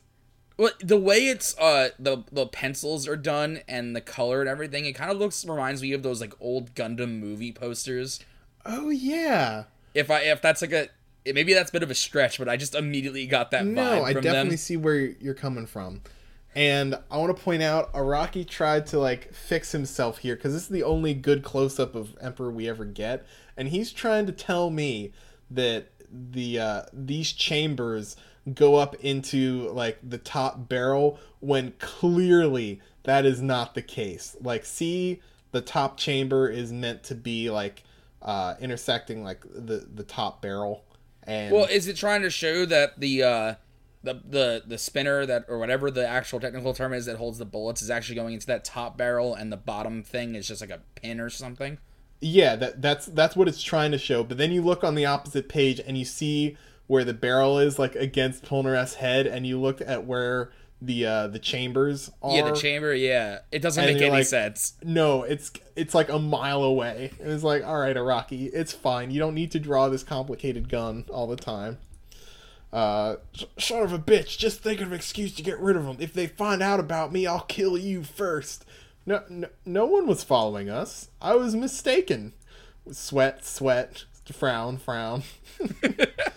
[0.62, 4.86] Well, the way it's uh the the pencils are done and the color and everything,
[4.86, 8.20] it kind of looks reminds me of those like old Gundam movie posters.
[8.64, 9.64] Oh yeah.
[9.96, 10.90] If I if that's like a
[11.26, 14.04] maybe that's a bit of a stretch, but I just immediately got that No, vibe
[14.04, 14.58] I definitely them.
[14.58, 16.02] see where you're coming from.
[16.54, 20.62] And I want to point out, Araki tried to like fix himself here because this
[20.62, 23.26] is the only good close up of Emperor we ever get,
[23.58, 25.12] and he's trying to tell me
[25.50, 28.16] that the uh, these chambers
[28.54, 34.36] go up into like the top barrel when clearly that is not the case.
[34.42, 37.84] Like, see, the top chamber is meant to be like
[38.22, 40.84] uh, intersecting like the the top barrel.
[41.24, 43.56] And Well, is it trying to show that the uh,
[44.04, 47.46] the the the spinner that or whatever the actual technical term is that holds the
[47.46, 50.72] bullets is actually going into that top barrel, and the bottom thing is just like
[50.72, 51.78] a pin or something?
[52.20, 54.24] Yeah, that that's that's what it's trying to show.
[54.24, 56.58] But then you look on the opposite page and you see
[56.92, 60.52] where the barrel is like against Polnareff's head, and you look at where
[60.82, 62.36] the uh the chambers are.
[62.36, 62.94] Yeah, the chamber.
[62.94, 64.74] Yeah, it doesn't And make any like- sense.
[64.84, 67.14] No, it's it's like a mile away.
[67.22, 69.10] And it's like, all right, Araki, it's fine.
[69.10, 71.78] You don't need to draw this complicated gun all the time.
[72.74, 73.16] Uh,
[73.58, 75.96] son of a bitch, just think of an excuse to get rid of them.
[76.02, 78.66] If they find out about me, I'll kill you first.
[79.06, 81.08] No, no, no one was following us.
[81.22, 82.34] I was mistaken.
[82.92, 85.24] Sweat, sweat, frown, frown.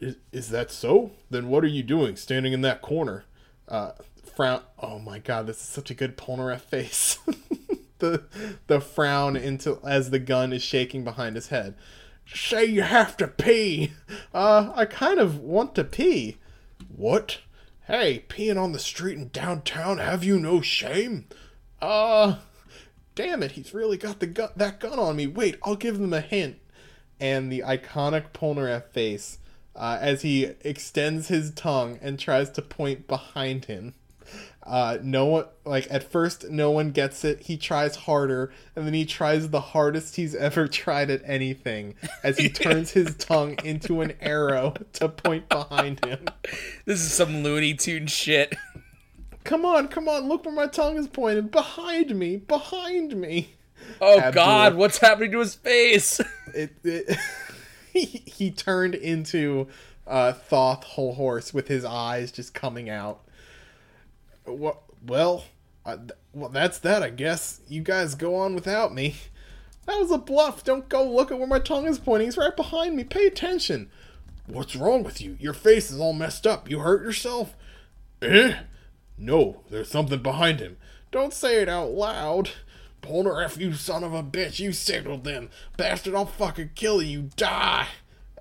[0.00, 1.12] Is, is that so?
[1.30, 3.24] Then what are you doing standing in that corner?
[3.66, 3.92] Uh,
[4.36, 4.62] frown.
[4.78, 7.18] Oh my god, this is such a good Polnareff face.
[7.98, 8.24] the
[8.66, 11.74] the frown into as the gun is shaking behind his head.
[12.32, 13.92] Say you have to pee.
[14.34, 16.36] Uh, I kind of want to pee.
[16.94, 17.38] What?
[17.86, 19.96] Hey, peeing on the street in downtown.
[19.96, 21.26] Have you no shame?
[21.80, 22.36] Uh,
[23.14, 25.26] damn it, he's really got the gun, that gun on me.
[25.26, 26.58] Wait, I'll give them a hint.
[27.20, 29.38] And the iconic Polnareff face
[29.74, 33.94] uh, as he extends his tongue and tries to point behind him.
[34.68, 37.40] Uh, no one, like, at first, no one gets it.
[37.40, 42.36] He tries harder, and then he tries the hardest he's ever tried at anything as
[42.36, 46.26] he turns his tongue into an arrow to point behind him.
[46.84, 48.54] This is some Looney Tune shit.
[49.44, 51.50] Come on, come on, look where my tongue is pointed.
[51.50, 53.54] Behind me, behind me.
[54.00, 54.32] Oh Abdul.
[54.32, 56.20] God, what's happening to his face?
[56.54, 57.16] it, it
[57.92, 59.68] he, he turned into
[60.06, 63.20] uh, Thoth Hol Horse with his eyes just coming out.
[64.44, 64.82] What?
[65.06, 65.44] Well,
[65.84, 67.02] I, th- well, that's that.
[67.02, 69.16] I guess you guys go on without me.
[69.86, 70.64] That was a bluff.
[70.64, 72.26] Don't go look at where my tongue is pointing.
[72.26, 73.04] He's right behind me.
[73.04, 73.90] Pay attention.
[74.46, 75.36] What's wrong with you?
[75.40, 76.70] Your face is all messed up.
[76.70, 77.54] You hurt yourself?
[78.20, 78.54] Eh?
[79.16, 80.76] No, there's something behind him.
[81.10, 82.50] Don't say it out loud.
[83.02, 85.50] Polnareff, you son of a bitch, you signaled them.
[85.76, 87.30] Bastard, I'll fucking kill you.
[87.36, 87.88] Die!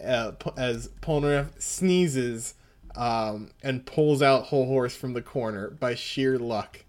[0.04, 2.54] Uh, as Polnareff sneezes
[2.96, 6.84] um, and pulls out Hol Horse from the corner by sheer luck.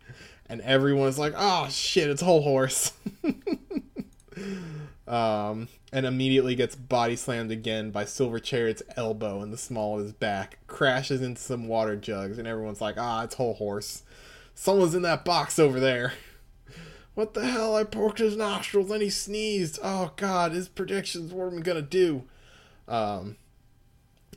[0.49, 2.93] And everyone's like, oh shit, it's Hol Horse.
[5.07, 10.05] um, and immediately gets body slammed again by Silver Chariot's elbow in the small of
[10.05, 14.03] his back, crashes into some water jugs, and everyone's like, ah, it's Hol Horse.
[14.55, 16.15] Someone's in that box over there.
[17.19, 17.75] What the hell?
[17.75, 19.81] I poked his nostrils and he sneezed.
[19.83, 21.33] Oh god, his predictions.
[21.33, 22.23] What am I gonna do?
[22.87, 23.35] Um,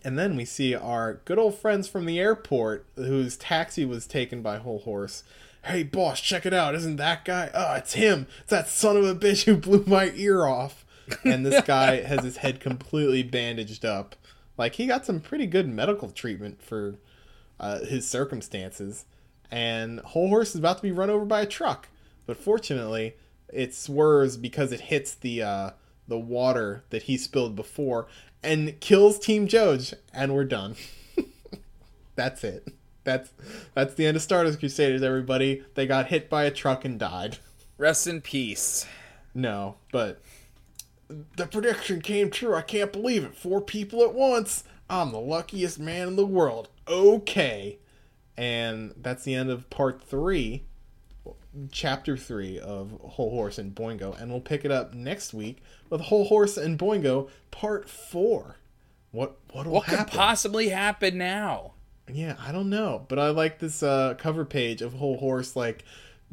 [0.04, 4.42] and then we see our good old friends from the airport, whose taxi was taken
[4.42, 5.24] by Hol Horse.
[5.66, 6.74] Hey, boss, check it out.
[6.74, 7.52] Isn't that guy?
[7.54, 8.26] Oh, it's him.
[8.40, 10.84] It's that son of a bitch who blew my ear off.
[11.24, 14.16] And this guy has his head completely bandaged up.
[14.58, 16.96] Like, he got some pretty good medical treatment for
[17.60, 19.06] uh, his circumstances.
[19.52, 21.88] And Hol Horse is about to be run over by a truck.
[22.26, 23.16] But fortunately,
[23.52, 25.70] it swerves because it hits the uh,
[26.08, 28.08] the water that he spilled before
[28.44, 30.76] and kills Team Joge, and we're done.
[32.16, 32.74] that's it.
[33.04, 33.32] That's
[33.74, 35.04] that's the end of Stardust Crusaders.
[35.04, 37.38] Everybody, they got hit by a truck and died.
[37.78, 38.86] Rest in peace.
[39.34, 40.22] No, but
[41.36, 42.56] the prediction came true.
[42.56, 43.36] I can't believe it.
[43.36, 44.64] Four people at once.
[44.90, 46.70] I'm the luckiest man in the world.
[46.88, 47.80] Okay.
[48.38, 50.66] And that's the end of part three,
[51.72, 54.20] chapter three of Hol Horse and Boingo.
[54.20, 55.58] And we'll pick it up next week
[55.90, 58.58] with Hol Horse and Boingo part four.
[59.12, 60.06] What what will What happen?
[60.06, 61.74] could possibly happen now?
[62.12, 65.84] Yeah, I don't know, but I like this uh, cover page of Hol Horse like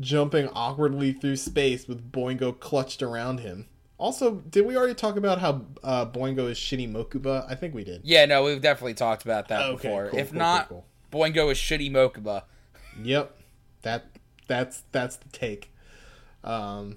[0.01, 3.67] jumping awkwardly through space with Boingo clutched around him.
[3.99, 7.45] Also, did we already talk about how uh, Boingo is shitty Mokuba?
[7.51, 8.03] I think we did.
[8.05, 10.09] Yeah, no, we've definitely talked about that Okay, before.
[10.11, 12.45] cool, if cool, not, cool, Boingo is shitty Mokuba.
[13.03, 13.37] Yep,
[13.83, 14.05] that
[14.49, 15.73] that's that's the take.
[16.43, 16.97] Um,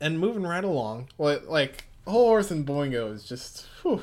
[0.00, 4.02] and moving right along, like like Hol Horse and Boingo is just, whew,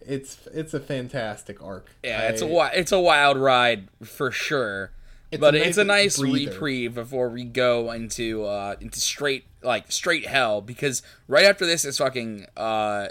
[0.00, 1.86] it's it's a fantastic arc.
[2.02, 4.92] Yeah, it's a I- it's a wild ride for sure.
[5.30, 6.50] It's but a it's a nice nice breather.
[6.50, 11.84] reprieve before we go into uh into straight like straight hell because right after this
[11.84, 13.06] is fucking uh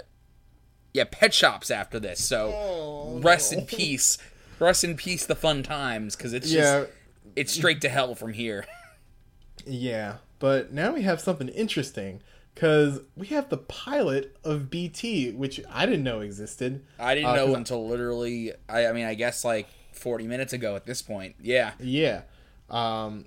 [0.92, 3.60] yeah pet shops after this so Oh, rest no.
[3.60, 4.18] in peace
[4.58, 6.90] rest in peace the fun times because it's Yeah, just
[7.36, 8.64] it's straight to hell from here
[9.66, 12.22] Yeah, but now we have something interesting
[12.54, 16.82] because we have the pilot of BT, which I didn't know existed.
[16.98, 18.52] I didn't Uh, know until literally.
[18.68, 21.36] I, I mean, I guess like 40 minutes ago at this point.
[21.40, 21.72] Yeah.
[21.78, 22.22] Yeah.
[22.70, 23.26] Um,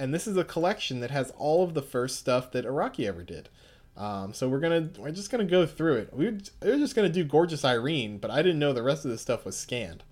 [0.00, 3.22] and this is a collection that has all of the first stuff that Araki ever
[3.22, 3.48] did.
[3.96, 6.12] Um, so we're gonna we're just gonna go through it.
[6.14, 9.04] We were, we were just gonna do Gorgeous Irene, but I didn't know the rest
[9.04, 10.02] of the stuff was scanned.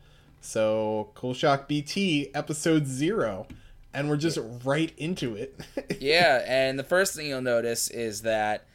[0.41, 3.47] So Cool Shock BT episode zero,
[3.93, 5.59] and we're just right into it.
[6.01, 8.67] Yeah, and the first thing you'll notice is that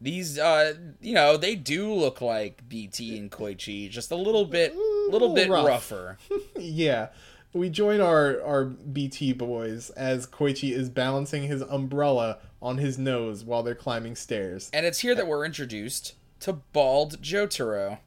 [0.00, 4.74] these, uh, you know, they do look like BT and Koichi, just a little bit,
[4.74, 5.66] a little bit Rough.
[5.66, 6.18] rougher.
[6.58, 7.08] yeah.
[7.52, 13.44] We join our, our BT boys as Koichi is balancing his umbrella on his nose
[13.44, 14.68] while they're climbing stairs.
[14.74, 17.98] And it's here that we're introduced to bald Jotaro.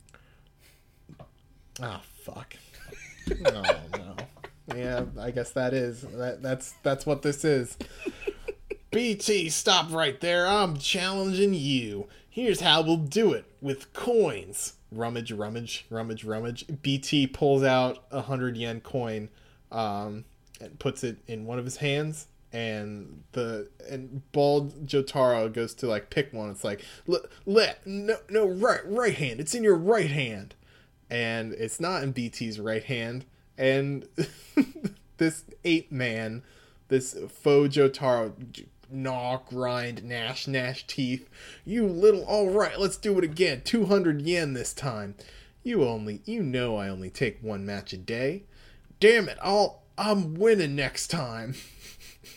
[1.82, 2.56] Oh fuck.
[3.42, 4.16] No, no.
[4.76, 7.78] Yeah, I guess that is that that's that's what this is.
[8.92, 10.48] BT, stop right there.
[10.48, 12.08] I'm challenging you.
[12.30, 14.74] Here's how we'll do it with coins.
[14.92, 16.66] Rummage, rummage, rummage, rummage.
[16.82, 19.30] BT pulls out a hundred yen coin,
[19.72, 20.26] um,
[20.62, 22.28] and puts it in one of his hands.
[22.54, 26.50] And the and bald Jotaro goes to like pick one.
[26.50, 29.40] It's like let, let no no right right hand.
[29.40, 30.56] It's in your right hand
[31.10, 33.26] and it's not in BT's right hand.
[33.58, 34.08] And
[35.18, 36.44] this ape man,
[36.88, 38.34] this faux Jotaro,
[38.90, 41.30] gnaw, grind, gnash, gnash teeth.
[41.66, 43.62] You little, all right, let's do it again.
[43.64, 45.16] 200 yen this time.
[45.64, 48.44] You only, you know I only take one match a day.
[49.00, 51.56] Damn it, I'll, I'm winning next time.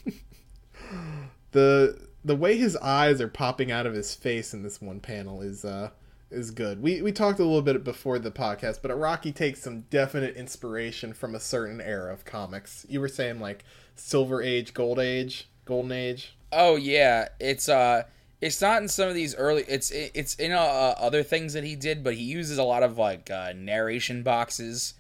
[1.53, 5.41] the the way his eyes are popping out of his face in this one panel
[5.41, 5.91] is uh
[6.31, 6.83] is good.
[6.83, 11.13] We we talked a little bit before the podcast, but Araki takes some definite inspiration
[11.13, 12.87] from a certain era of comics.
[12.89, 13.65] You were saying like
[13.97, 16.37] Silver Age, Gold Age, Golden Age.
[16.53, 18.05] Oh yeah, it's uh,
[18.41, 19.65] it's not in some of these early.
[19.69, 22.99] It's it's in uh, other things that he did, but he uses a lot of
[22.99, 24.95] like uh, narration boxes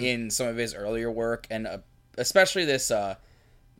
[0.00, 1.78] in some of his earlier work, and uh,
[2.16, 3.16] especially this uh,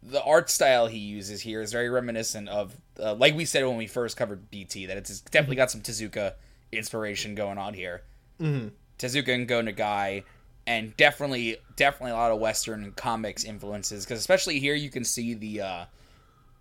[0.03, 3.77] the art style he uses here is very reminiscent of uh, like we said when
[3.77, 6.35] we first covered BT that it's definitely got some Tezuka
[6.77, 8.03] inspiration going on here.
[8.41, 8.69] Mm-hmm.
[8.99, 10.25] Tezuka and Go Nagai,
[10.67, 15.35] and definitely definitely a lot of Western comics influences because especially here you can see
[15.35, 15.85] the uh,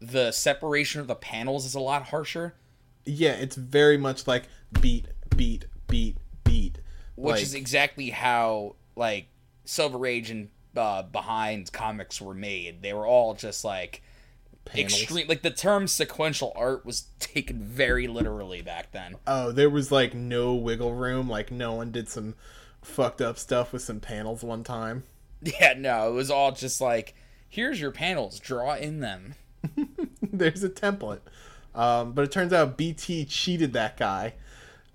[0.02, 2.54] the separation of the panels is a lot harsher,
[3.06, 4.44] Yeah, it's very much like
[4.82, 6.80] beat, beat, beat, beat.
[7.16, 9.28] which Like, is exactly how like
[9.66, 12.82] Silver Age and uh, Behind comics were made.
[12.82, 14.02] They were all just like
[14.66, 14.94] panels.
[15.02, 15.28] extreme.
[15.28, 19.16] Like the term sequential art was taken very literally back then.
[19.28, 21.30] Oh, there was like no wiggle room.
[21.30, 22.36] Like no one did some
[22.82, 25.04] fucked up stuff with some panels one time.
[25.60, 27.16] Yeah, no, it was all just like
[27.50, 29.36] here's your panels, draw in them.
[30.22, 31.20] There's a template.
[31.76, 34.36] Um, but it turns out BT cheated that guy.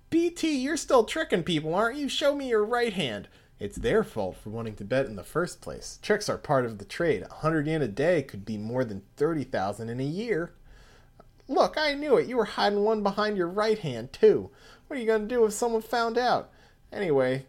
[0.09, 2.09] BT, you're still tricking people, aren't you?
[2.09, 3.29] Show me your right hand.
[3.61, 5.99] It's their fault for wanting to bet in the first place.
[6.01, 7.23] Tricks are part of the trade.
[7.23, 10.53] A hundred yen a day could be more than thirty thousand in a year.
[11.49, 12.29] Look, I knew it.
[12.29, 14.51] You were hiding one behind your right hand too.
[14.87, 16.51] What are you gonna do if someone found out?
[16.93, 17.47] Anyway,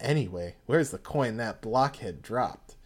[0.00, 2.76] anyway, where's the coin that blockhead dropped?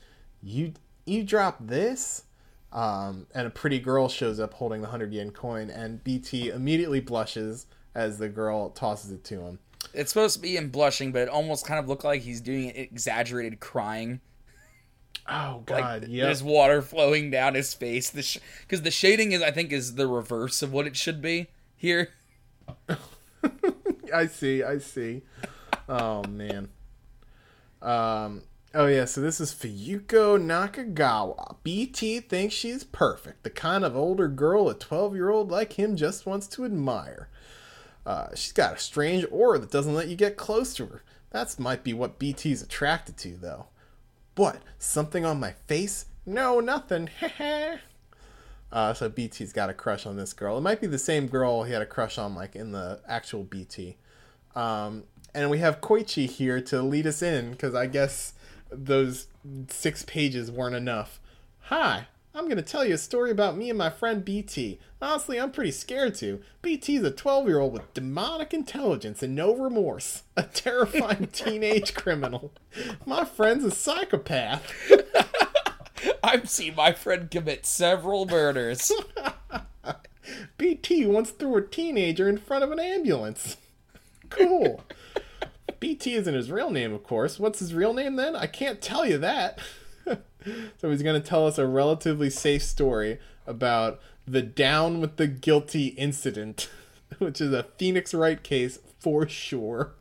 [0.42, 0.72] You
[1.06, 2.24] you dropped this?
[2.72, 6.98] Um, and a pretty girl shows up holding the 100 yen coin, and BT immediately
[6.98, 9.60] blushes as the girl tosses it to him.
[9.94, 12.70] It's supposed to be him blushing, but it almost kind of looked like he's doing
[12.70, 14.20] exaggerated crying.
[15.28, 16.24] Oh, Like God, yeah.
[16.24, 18.10] there's water flowing down his face.
[18.10, 21.48] The because the shading is, I think, is the reverse of what it should be
[21.76, 22.10] here.
[24.14, 25.22] I see, I see.
[25.88, 26.68] Oh, man.
[27.82, 28.42] Um,
[28.74, 31.56] oh, yeah, so this is Fuyuko Nakagawa.
[31.62, 35.96] BT thinks she's perfect, the kind of older girl a 12 year old like him
[35.96, 37.28] just wants to admire.
[38.06, 41.02] Uh, she's got a strange aura that doesn't let you get close to her.
[41.30, 43.66] That might be what BT's attracted to, though.
[44.36, 44.62] What?
[44.78, 46.06] Something on my face?
[46.26, 47.10] No, nothing.
[48.72, 50.58] uh, so BT's got a crush on this girl.
[50.58, 53.42] It might be the same girl he had a crush on, like in the actual
[53.42, 53.96] BT.
[54.54, 58.34] Um, and we have Koichi here to lead us in because I guess
[58.70, 59.26] those
[59.68, 61.20] six pages weren't enough.
[61.62, 64.80] Hi, I'm going to tell you a story about me and my friend BT.
[65.00, 66.40] Honestly, I'm pretty scared to.
[66.62, 72.52] BT's a 12 year old with demonic intelligence and no remorse, a terrifying teenage criminal.
[73.06, 74.72] My friend's a psychopath.
[76.24, 78.90] I've seen my friend commit several murders.
[80.58, 83.58] BT once threw a teenager in front of an ambulance.
[84.28, 84.82] Cool.
[85.78, 87.38] BT isn't his real name, of course.
[87.38, 88.34] What's his real name then?
[88.34, 89.60] I can't tell you that.
[90.78, 95.26] so he's going to tell us a relatively safe story about the down with the
[95.26, 96.68] guilty incident.
[97.18, 99.92] which is a Phoenix Wright case for sure.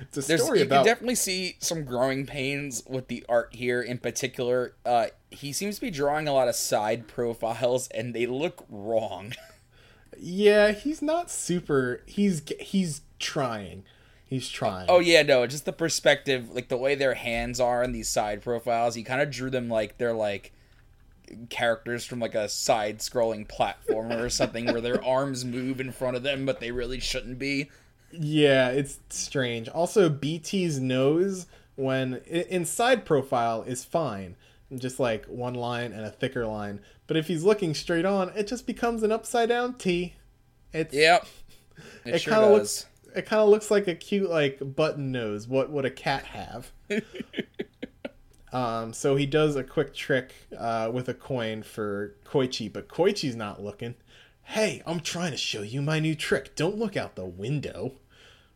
[0.00, 3.54] It's a There's, story you about can definitely see some growing pains with the art
[3.54, 4.74] here in particular.
[4.84, 9.34] Uh, he seems to be drawing a lot of side profiles, and they look wrong.
[10.18, 12.02] yeah, he's not super.
[12.06, 13.84] He's he's trying.
[14.30, 14.86] He's trying.
[14.88, 18.42] Oh yeah, no, just the perspective, like the way their hands are in these side
[18.42, 18.94] profiles.
[18.94, 20.52] He kind of drew them like they're like
[21.48, 26.22] characters from like a side-scrolling platformer or something, where their arms move in front of
[26.22, 27.70] them, but they really shouldn't be.
[28.12, 29.68] Yeah, it's strange.
[29.68, 34.36] Also, BT's nose when in side profile is fine,
[34.76, 36.78] just like one line and a thicker line.
[37.08, 40.14] But if he's looking straight on, it just becomes an upside down T.
[40.72, 41.26] It's Yep.
[42.04, 45.12] It, it sure kind of looks it kind of looks like a cute like button
[45.12, 45.48] nose.
[45.48, 46.72] What would a cat have?
[48.52, 53.36] um, so he does a quick trick uh, with a coin for Koichi, but Koichi's
[53.36, 53.94] not looking.
[54.42, 56.56] Hey, I'm trying to show you my new trick.
[56.56, 57.92] Don't look out the window.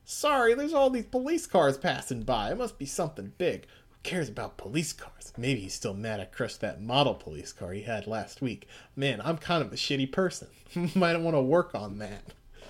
[0.04, 2.50] Sorry, there's all these police cars passing by.
[2.50, 3.66] It must be something big.
[3.90, 5.32] Who cares about police cars?
[5.36, 8.68] Maybe he's still mad I crushed that model police car he had last week.
[8.96, 10.48] Man, I'm kind of a shitty person.
[10.94, 12.22] Might want to work on that.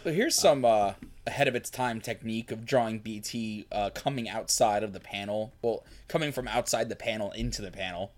[0.04, 0.92] So here's some uh,
[1.26, 5.52] ahead of its time technique of drawing BT uh, coming outside of the panel.
[5.62, 8.12] Well, coming from outside the panel into the panel.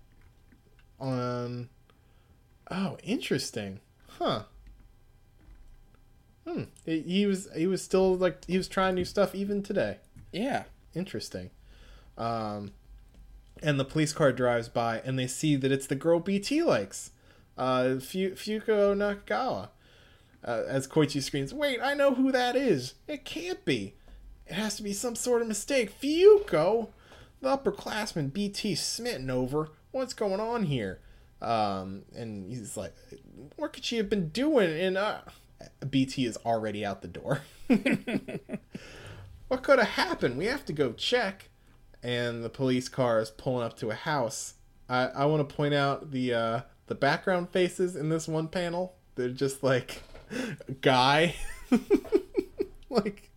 [0.99, 1.69] Um.
[2.69, 3.79] Oh, interesting.
[4.17, 4.43] Huh.
[6.47, 6.63] Hmm.
[6.85, 9.97] He, he was he was still like he was trying new stuff even today.
[10.31, 10.63] Yeah.
[10.95, 11.51] Interesting.
[12.17, 12.71] Um,
[13.61, 17.11] and the police car drives by and they see that it's the girl BT likes,
[17.57, 19.69] uh, Fu- Fuko Nakagawa.
[20.43, 22.95] Uh, as Koichi screams, "Wait, I know who that is!
[23.07, 23.95] It can't be!
[24.45, 25.99] It has to be some sort of mistake!
[26.01, 26.89] Fuko,
[27.41, 29.69] the upperclassman BT smitten over.
[29.91, 30.99] What's going on here?"
[31.41, 32.95] Um, and he's like,
[33.55, 35.19] "What could she have been doing?" And uh,
[35.89, 37.41] BT is already out the door.
[39.47, 40.37] what could have happened?
[40.37, 41.49] We have to go check.
[42.03, 44.53] And the police car is pulling up to a house.
[44.87, 48.95] I, I want to point out the uh, the background faces in this one panel.
[49.15, 50.03] They're just like
[50.81, 51.35] guy.
[52.89, 53.29] like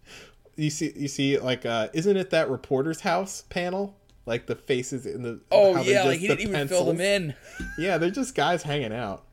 [0.57, 3.97] you see you see like uh isn't it that reporter's house panel?
[4.26, 7.34] Like the faces in the Oh yeah, just like he didn't even fill them in.
[7.78, 9.24] Yeah, they're just guys hanging out.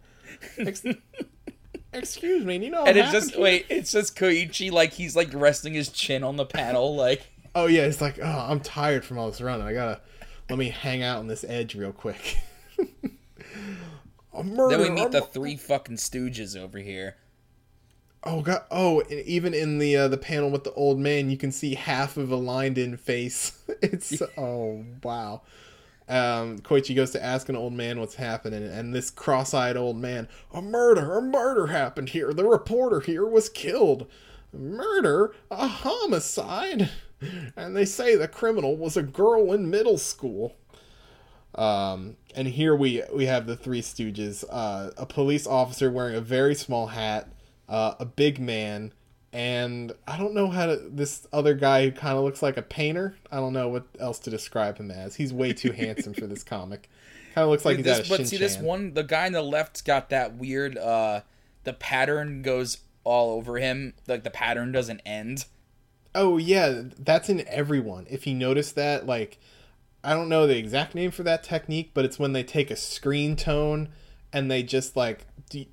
[0.58, 0.84] Ex-
[1.94, 3.44] Excuse me, you know And it's just here?
[3.44, 7.66] wait, it's just Koichi like he's like resting his chin on the panel, like Oh
[7.66, 9.66] yeah, it's like, oh, I'm tired from all this running.
[9.66, 10.00] I gotta
[10.50, 12.38] let me hang out on this edge real quick.
[14.44, 14.78] murder.
[14.78, 17.16] then we meet the three fucking stooges over here.
[18.24, 18.64] Oh god.
[18.72, 21.76] Oh, and even in the uh, the panel with the old man, you can see
[21.76, 23.54] half of a lined in face.
[23.82, 25.42] It's oh wow.
[26.10, 30.30] Um, Koichi goes to ask an old man what's happening, and this cross-eyed old man,
[30.54, 32.34] a murder, a murder happened here.
[32.34, 34.08] The reporter here was killed.
[34.54, 36.90] Murder, a homicide,
[37.58, 40.56] and they say the criminal was a girl in middle school.
[41.56, 46.22] Um, and here we we have the Three Stooges: uh, a police officer wearing a
[46.22, 47.28] very small hat,
[47.68, 48.94] uh, a big man,
[49.34, 50.78] and I don't know how to.
[50.90, 53.18] This other guy who kind of looks like a painter.
[53.32, 55.16] I don't know what else to describe him as.
[55.16, 56.90] He's way too handsome for this comic.
[57.34, 59.34] Kind of looks like he's this, out of but see this one the guy on
[59.34, 61.22] the left's got that weird uh
[61.66, 63.94] the pattern goes all over him.
[64.08, 65.46] Like the pattern doesn't end.
[66.16, 68.08] Oh yeah, that's in everyone.
[68.10, 69.38] If you notice that, like,
[70.04, 72.76] I don't know the exact name for that technique, but it's when they take a
[72.76, 73.90] screen tone
[74.34, 75.26] and they just like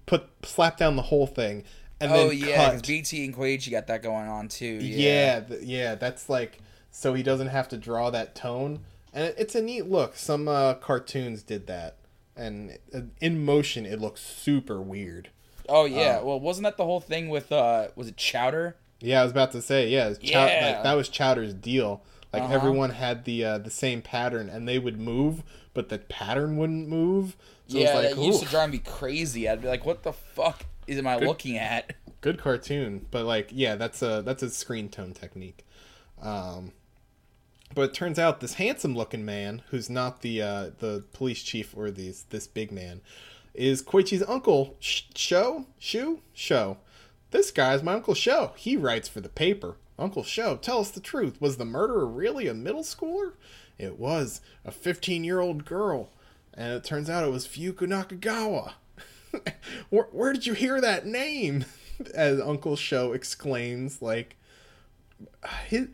[0.07, 1.65] put slap down the whole thing
[2.01, 2.83] and oh then yeah, because.
[2.83, 4.67] BT and Koichi got that going on too.
[4.83, 5.41] yeah, Yeah.
[5.41, 6.59] th- yeah, that's like
[6.91, 8.81] so he doesn't have to draw that tone,
[9.13, 10.17] and it, it's a neat look.
[10.17, 11.97] Some uh, cartoons did that,
[12.37, 15.31] and uh, in motion it looks super weird.
[15.69, 16.21] Oh yeah.
[16.21, 18.77] well, wasn't that the whole thing with uh was it Chowder?
[19.01, 20.73] Yeah, I was about to say, yeah, Chow- Yeah.
[20.75, 22.03] like, that was Chowder's deal.
[22.33, 22.55] Like Uh-huh.
[22.55, 25.43] everyone had the uh, the same pattern, and they would move,
[25.73, 27.37] but the pattern wouldn't move.
[27.69, 29.49] So yeah, it was that like, used to drive me crazy.
[29.49, 33.77] I'd be like, "What the fuck am I looking at?" good cartoon, but like, yeah,
[33.77, 35.67] that's a that's a screen tone technique.
[36.23, 36.73] Um,
[37.75, 41.77] but it turns out this handsome looking man, who's not the uh, the police chief
[41.77, 43.03] or these this big man,
[43.53, 44.75] is Koichi's uncle.
[44.81, 46.79] Sh- Show Shu Show.
[47.31, 48.53] This guy's my uncle Show.
[48.57, 49.77] He writes for the paper.
[49.99, 51.41] Uncle Show, tell us the truth.
[51.43, 53.33] Was the murderer really a middle schooler?
[53.77, 56.09] It was a 15 year old girl,
[56.55, 58.73] and it turns out it was Fuku Nakagawa.
[59.91, 61.65] where, where did you hear that name?
[62.15, 64.37] As Uncle Show exclaims, like,
[65.67, 65.89] his,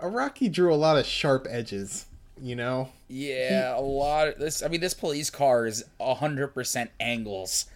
[0.00, 2.06] Araki drew a lot of sharp edges,
[2.40, 2.90] you know?
[3.08, 4.28] Yeah, a lot.
[4.28, 7.66] Of this, I mean, this police car is hundred percent angles.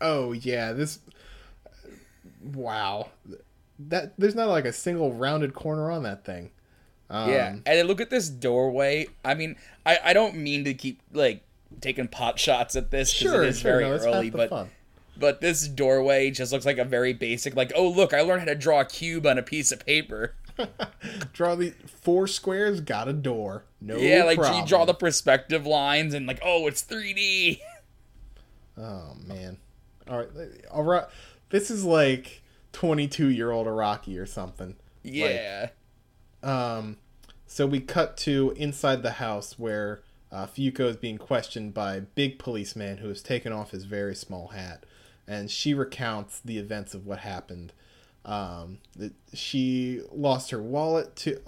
[0.00, 0.98] Oh, yeah, this.
[2.42, 3.10] Wow.
[3.78, 6.50] that there's not like a single rounded corner on that thing.
[7.10, 9.06] Um, yeah, and look at this doorway.
[9.24, 11.42] I mean, I, I don't mean to keep like
[11.80, 14.70] taking pot shots at this because Sure, it is sure, very no, early, but fun.
[15.16, 18.46] but this doorway just looks like a very basic like oh look I learned how
[18.46, 20.34] to draw a cube on a piece of paper.
[21.32, 21.70] Draw the
[22.02, 23.64] four squares, got a door.
[23.80, 24.60] No yeah, like problem.
[24.60, 27.58] you draw the perspective lines and like oh it's 3D.
[28.78, 29.58] Oh man.
[30.08, 30.28] All right,
[30.70, 31.04] all right.
[31.50, 32.42] This is like
[32.72, 34.76] 22 year old Araki or something.
[35.02, 35.68] Yeah.
[36.42, 36.96] Um,
[37.46, 40.02] so we cut to inside the house where
[40.32, 44.14] uh, Fuyuko is being questioned by a big policeman who has taken off his very
[44.14, 44.84] small hat,
[45.28, 47.72] and she recounts the events of what happened.
[48.24, 51.40] Um, that she lost her wallet to,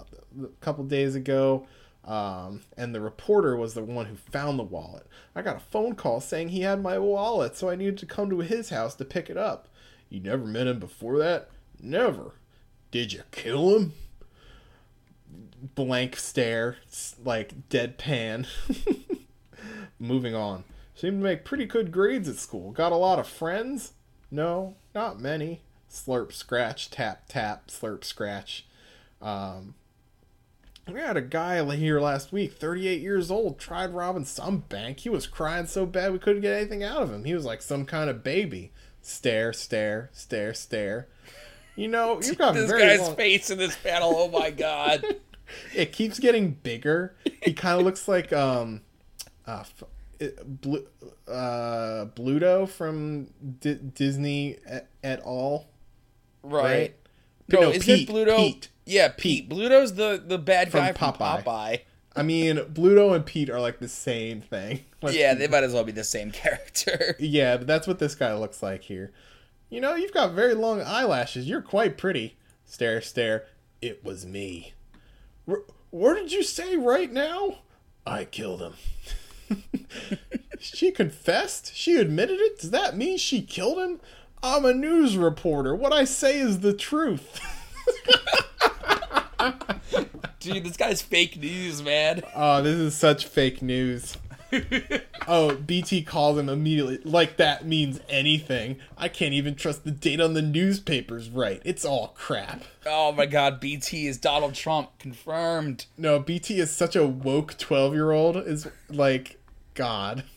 [0.43, 1.65] a couple days ago,
[2.03, 5.07] um, and the reporter was the one who found the wallet.
[5.35, 8.29] I got a phone call saying he had my wallet, so I needed to come
[8.29, 9.67] to his house to pick it up.
[10.09, 11.49] You never met him before that?
[11.81, 12.35] Never.
[12.91, 13.93] Did you kill him?
[15.61, 16.77] Blank stare,
[17.23, 18.47] like deadpan.
[19.99, 20.63] Moving on.
[20.93, 22.71] Seemed to make pretty good grades at school.
[22.71, 23.93] Got a lot of friends?
[24.31, 25.61] No, not many.
[25.89, 28.65] Slurp, scratch, tap, tap, slurp, scratch.
[29.21, 29.75] Um,
[30.91, 34.99] we had a guy here last week, 38 years old, tried robbing some bank.
[34.99, 37.23] He was crying so bad we couldn't get anything out of him.
[37.25, 38.71] He was like some kind of baby.
[39.01, 41.07] Stare, stare, stare, stare.
[41.75, 44.13] You know, you've got This very guy's long- face in this panel.
[44.15, 45.03] Oh my god.
[45.73, 47.15] it keeps getting bigger.
[47.43, 48.81] He kind of looks like um,
[49.45, 49.63] uh,
[50.19, 50.87] it, Blu-
[51.27, 53.27] uh, Bluto from
[53.59, 55.67] D- Disney et, et al.
[56.43, 56.63] Right.
[56.63, 56.95] Right?
[57.51, 58.37] No, No, is Pete, it Bluto?
[58.37, 58.69] Pete.
[58.85, 59.49] Yeah, Pete.
[59.49, 61.43] Bluto's the the bad From guy from Popeye.
[61.43, 61.81] Popeye.
[62.15, 64.85] I mean, Bluto and Pete are like the same thing.
[65.01, 67.15] Let's Yeah, they might as well be the same character.
[67.19, 69.11] yeah, but that's what this guy looks like here.
[69.69, 71.47] You know, you've got very long eyelashes.
[71.49, 72.37] You're quite pretty.
[72.65, 73.45] Stare, stare.
[73.81, 74.73] It was me.
[75.45, 77.59] What did you say right now?
[78.05, 78.73] I killed him.
[80.59, 81.75] she confessed?
[81.75, 82.59] She admitted it?
[82.59, 83.99] Does that mean she killed him?
[84.43, 85.75] I'm a news reporter.
[85.75, 87.39] What I say is the truth.
[90.39, 92.21] Dude, this guy's fake news, man.
[92.35, 94.17] Oh, this is such fake news.
[95.27, 96.99] oh, BT called him immediately.
[97.03, 98.77] Like that means anything.
[98.97, 101.61] I can't even trust the date on the newspapers right.
[101.65, 102.63] It's all crap.
[102.85, 105.85] Oh my god, BT is Donald Trump confirmed.
[105.97, 109.39] No, BT is such a woke 12 year old, is like,
[109.73, 110.23] God.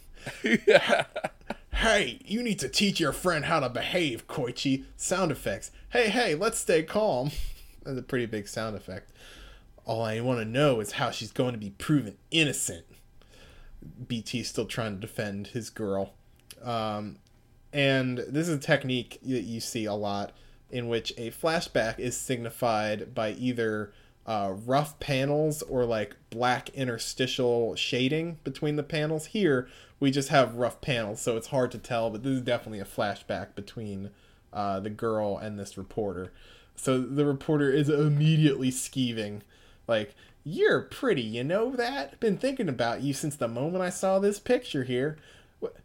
[1.79, 4.83] Hey, you need to teach your friend how to behave, Koichi.
[4.97, 5.71] Sound effects.
[5.91, 7.31] Hey, hey, let's stay calm.
[7.85, 9.13] That's a pretty big sound effect.
[9.85, 12.85] All I want to know is how she's going to be proven innocent.
[14.09, 16.15] BT's still trying to defend his girl.
[16.63, 17.19] Um,
[17.73, 20.33] and this is a technique that you see a lot
[20.71, 23.93] in which a flashback is signified by either
[24.27, 29.27] uh, rough panels or like black interstitial shading between the panels.
[29.27, 29.69] Here,
[30.01, 32.85] we just have rough panels, so it's hard to tell, but this is definitely a
[32.85, 34.11] flashback between
[34.53, 36.33] uh, the girl and this reporter.
[36.77, 39.41] So the reporter is immediately skeeving,
[39.89, 40.15] like,
[40.51, 42.19] You're pretty, you know that?
[42.21, 45.19] Been thinking about you since the moment I saw this picture here.
[45.61, 45.77] What,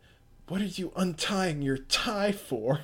[0.48, 2.80] what are you untying your tie for?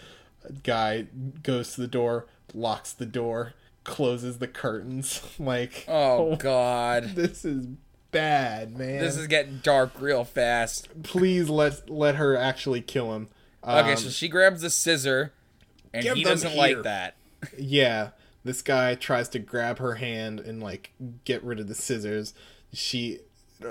[0.62, 1.06] Guy
[1.42, 5.22] goes to the door, locks the door, closes the curtains.
[5.38, 7.14] Like, Oh god.
[7.16, 7.66] this is
[8.12, 9.00] bad, man.
[9.00, 10.88] This is getting dark real fast.
[11.02, 13.28] Please let let her actually kill him.
[13.66, 15.32] Okay, Um, so she grabs the scissor
[15.92, 16.58] and he doesn't here.
[16.58, 17.16] like that.
[17.58, 18.10] yeah,
[18.44, 20.92] this guy tries to grab her hand and like
[21.24, 22.34] get rid of the scissors.
[22.72, 23.20] She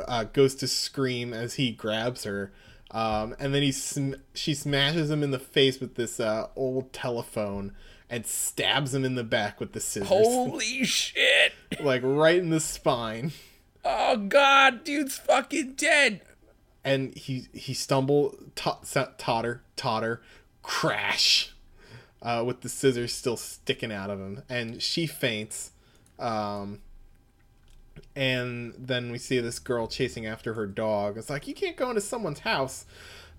[0.08, 2.52] uh, goes to scream as he grabs her,
[2.92, 6.92] um, and then he sm- she smashes him in the face with this uh, old
[6.94, 7.74] telephone
[8.10, 11.54] and stabs him in the back with the scissors, Holy shit.
[11.82, 13.32] like right in the spine.
[13.86, 16.22] Oh god, dude's fucking dead.
[16.84, 18.78] and he he stumble to-
[19.18, 20.22] totter totter
[20.62, 21.54] crash
[22.24, 25.72] uh, with the scissors still sticking out of him and she faints
[26.18, 26.80] um,
[28.16, 31.90] and then we see this girl chasing after her dog it's like you can't go
[31.90, 32.86] into someone's house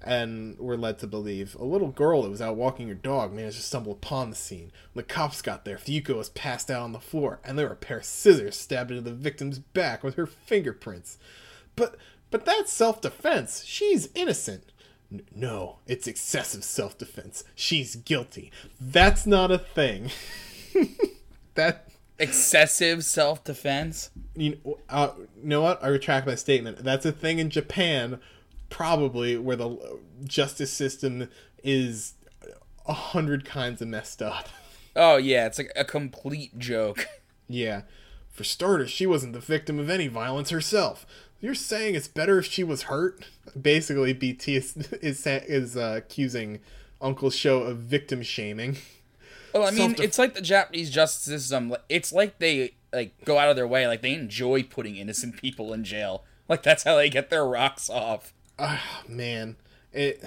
[0.05, 3.57] and we're led to believe a little girl that was out walking her dog managed
[3.57, 4.71] to stumble upon the scene.
[4.93, 7.73] When the cops got there, Fuyuko was passed out on the floor, and there were
[7.73, 11.19] a pair of scissors stabbed into the victim's back with her fingerprints.
[11.75, 11.97] But
[12.31, 13.65] but that's self-defense.
[13.65, 14.65] She's innocent.
[15.35, 17.45] No, it's excessive self-defense.
[17.55, 18.51] She's guilty.
[18.81, 20.11] That's not a thing.
[21.55, 21.89] that
[22.19, 24.11] Excessive self defense.
[24.37, 25.83] you know, uh, you know what?
[25.83, 26.79] I retract my statement.
[26.85, 28.21] That's a thing in Japan,
[28.71, 31.29] probably where the justice system
[31.65, 32.15] is
[32.87, 34.49] a hundred kinds of messed up.
[34.97, 37.09] Oh yeah, it's like a complete joke.
[37.49, 37.83] Yeah.
[38.31, 41.05] For starters, she wasn't the victim of any violence herself.
[41.45, 43.27] You're saying it's better if she was hurt?
[43.61, 46.61] Basically, BT is is, is uh, accusing
[47.03, 48.79] Uncle Show of victim shaming.
[49.53, 51.77] Well, I mean, Self-def- it's like the Japanese justice system.
[51.91, 55.75] It's like they like go out of their way, like they enjoy putting innocent people
[55.75, 56.25] in jail.
[56.49, 58.33] Like that's how they get their rocks off.
[58.59, 59.57] Ah, man,
[59.93, 60.25] it.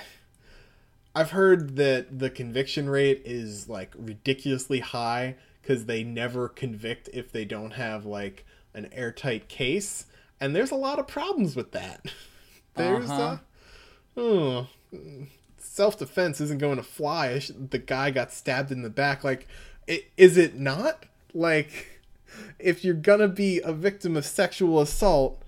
[1.15, 7.31] I've heard that the conviction rate is like ridiculously high because they never convict if
[7.31, 8.45] they don't have like
[8.75, 10.05] an airtight case,
[10.39, 12.05] and there's a lot of problems with that.
[12.75, 13.37] There's Uh-huh.
[14.17, 14.67] uh, oh,
[15.57, 17.41] self defense isn't going to fly.
[17.69, 19.23] The guy got stabbed in the back.
[19.23, 19.47] Like,
[20.15, 21.05] is it not?
[21.33, 22.01] Like,
[22.59, 25.41] if you're gonna be a victim of sexual assault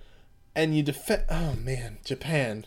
[0.56, 2.66] and you defend, oh man, Japan.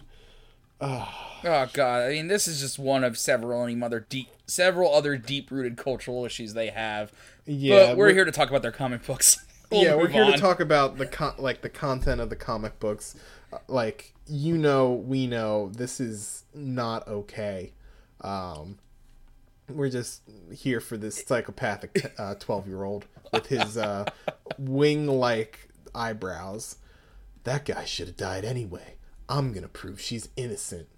[0.81, 5.17] Oh god, I mean, this is just one of several any other deep, several other
[5.17, 7.13] deep-rooted cultural issues they have.
[7.47, 9.45] Yeah, but we're, here to talk about their comic books.
[9.73, 10.33] We'll yeah, we're here on.
[10.33, 13.17] to talk about the con- like the content of the comic books.
[13.53, 17.73] Uh, Like you know, we know this is not okay.
[18.21, 18.79] Um,
[19.69, 24.05] we're just here for this psychopathic uh, twelve-year-old with his uh,
[24.59, 26.77] wing-like eyebrows.
[27.45, 28.95] That guy should have died anyway.
[29.29, 30.89] I'm gonna prove she's innocent.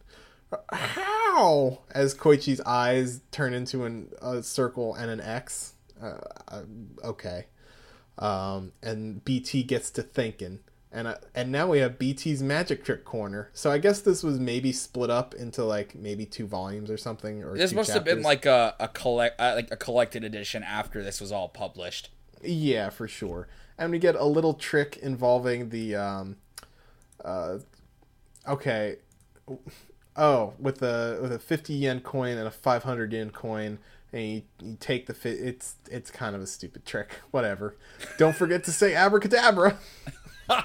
[0.72, 1.80] How?
[1.92, 5.74] As Koichi's eyes turn into an, a circle and an X.
[6.00, 6.18] Uh,
[6.48, 6.62] uh,
[7.02, 7.46] okay.
[8.18, 10.60] Um, and BT gets to thinking,
[10.92, 13.50] and uh, and now we have BT's magic trick corner.
[13.52, 17.42] So I guess this was maybe split up into like maybe two volumes or something.
[17.42, 21.02] Or This must have been like a a collect uh, like a collected edition after
[21.02, 22.10] this was all published.
[22.42, 23.48] Yeah, for sure.
[23.76, 26.36] And we get a little trick involving the um
[27.24, 27.58] uh
[28.46, 28.96] okay.
[30.16, 33.78] Oh, with a with a 50 yen coin and a 500 yen coin
[34.14, 37.10] and you, you take the fit it's it's kind of a stupid trick.
[37.32, 37.76] Whatever.
[38.16, 39.76] Don't forget to say abracadabra.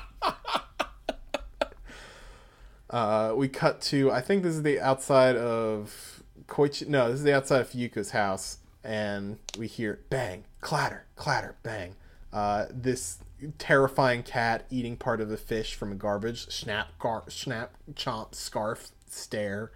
[2.89, 7.23] uh we cut to I think this is the outside of Koichi no, this is
[7.23, 11.95] the outside of Fuyuko's house and we hear bang, clatter, clatter, bang.
[12.31, 13.19] Uh, this
[13.57, 18.89] terrifying cat eating part of the fish from a garbage snap, gar- snap, chomp, scarf,
[19.07, 19.71] stare.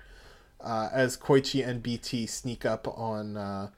[0.64, 3.70] Uh, as Koichi and BT sneak up on uh,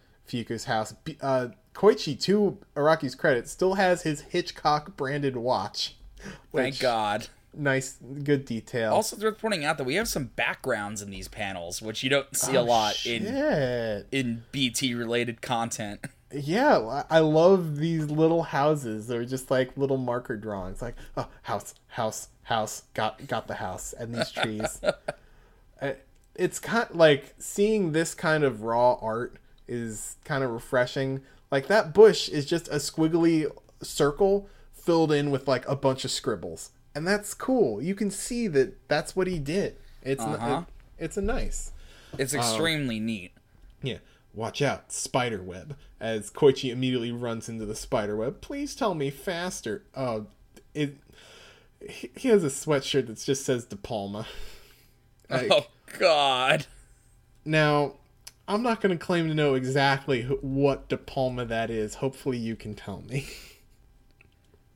[0.66, 5.96] house, B- uh, Koichi, to Araki's credit, still has his Hitchcock branded watch.
[6.54, 7.28] Thank God.
[7.58, 8.94] Nice, good detail.
[8.94, 12.10] Also, it's worth pointing out that we have some backgrounds in these panels, which you
[12.10, 14.08] don't see a Oh, lot in shit.
[14.12, 16.06] in BT related content.
[16.34, 19.08] Yeah, I I love these little houses.
[19.08, 22.84] They're just like little marker drawings, like oh, house, house, house.
[22.94, 24.82] Got got the house, and these trees.
[25.82, 25.92] Uh,
[26.36, 31.22] it's kind like seeing this kind of raw art is kind of refreshing.
[31.52, 33.50] Like that bush is just a squiggly
[33.82, 37.82] circle filled in with like a bunch of scribbles, and that's cool.
[37.82, 39.78] You can see that that's what he did.
[40.02, 40.64] It's Uh-huh.
[40.68, 41.72] it- it's a nice.
[42.18, 43.34] It's extremely neat.
[43.82, 43.98] Yeah.
[44.34, 45.76] Watch out, spider web.
[46.00, 48.42] As Koichi immediately runs into the spider web.
[48.42, 49.84] Please tell me faster.
[49.96, 50.28] Oh,
[50.74, 50.96] it.
[51.90, 54.26] He he has a sweatshirt that just says De Palma.
[55.30, 55.68] Like, oh
[56.00, 56.66] God.
[57.44, 57.94] Now,
[58.48, 61.96] I'm not going to claim to know exactly what De Palma that is.
[61.96, 63.28] Hopefully, you can tell me.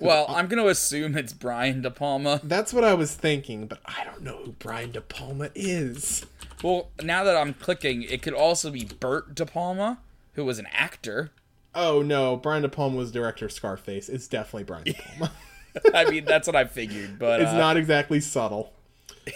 [0.02, 2.40] Well, I'm gonna assume it's Brian De Palma.
[2.44, 6.26] That's what I was thinking, but I don't know who Brian De Palma is.
[6.64, 10.00] Well, now that I'm clicking, it could also be Bert De Palma,
[10.34, 11.32] who was an actor.
[11.76, 14.10] Oh no, Brian De Palma was director of Scarface.
[14.10, 15.32] It's definitely Brian De Palma.
[15.94, 18.74] I mean, that's what I figured, but it's uh, not exactly subtle.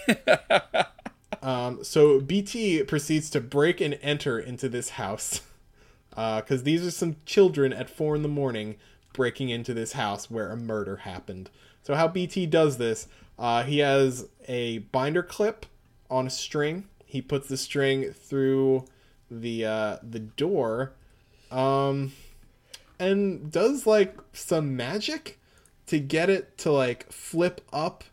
[1.44, 5.42] um, so BT proceeds to break and enter into this house
[6.10, 8.78] because these are some children at four in the morning
[9.12, 11.50] breaking into this house where a murder happened.
[11.84, 13.08] So how BT does this?
[13.38, 15.66] Uh, he has a binder clip
[16.10, 16.86] on a string.
[17.06, 18.86] He puts the string through
[19.30, 20.94] the uh, the door,
[21.52, 22.14] um,
[23.00, 25.40] and does like some magic
[25.88, 28.04] to get it to like flip up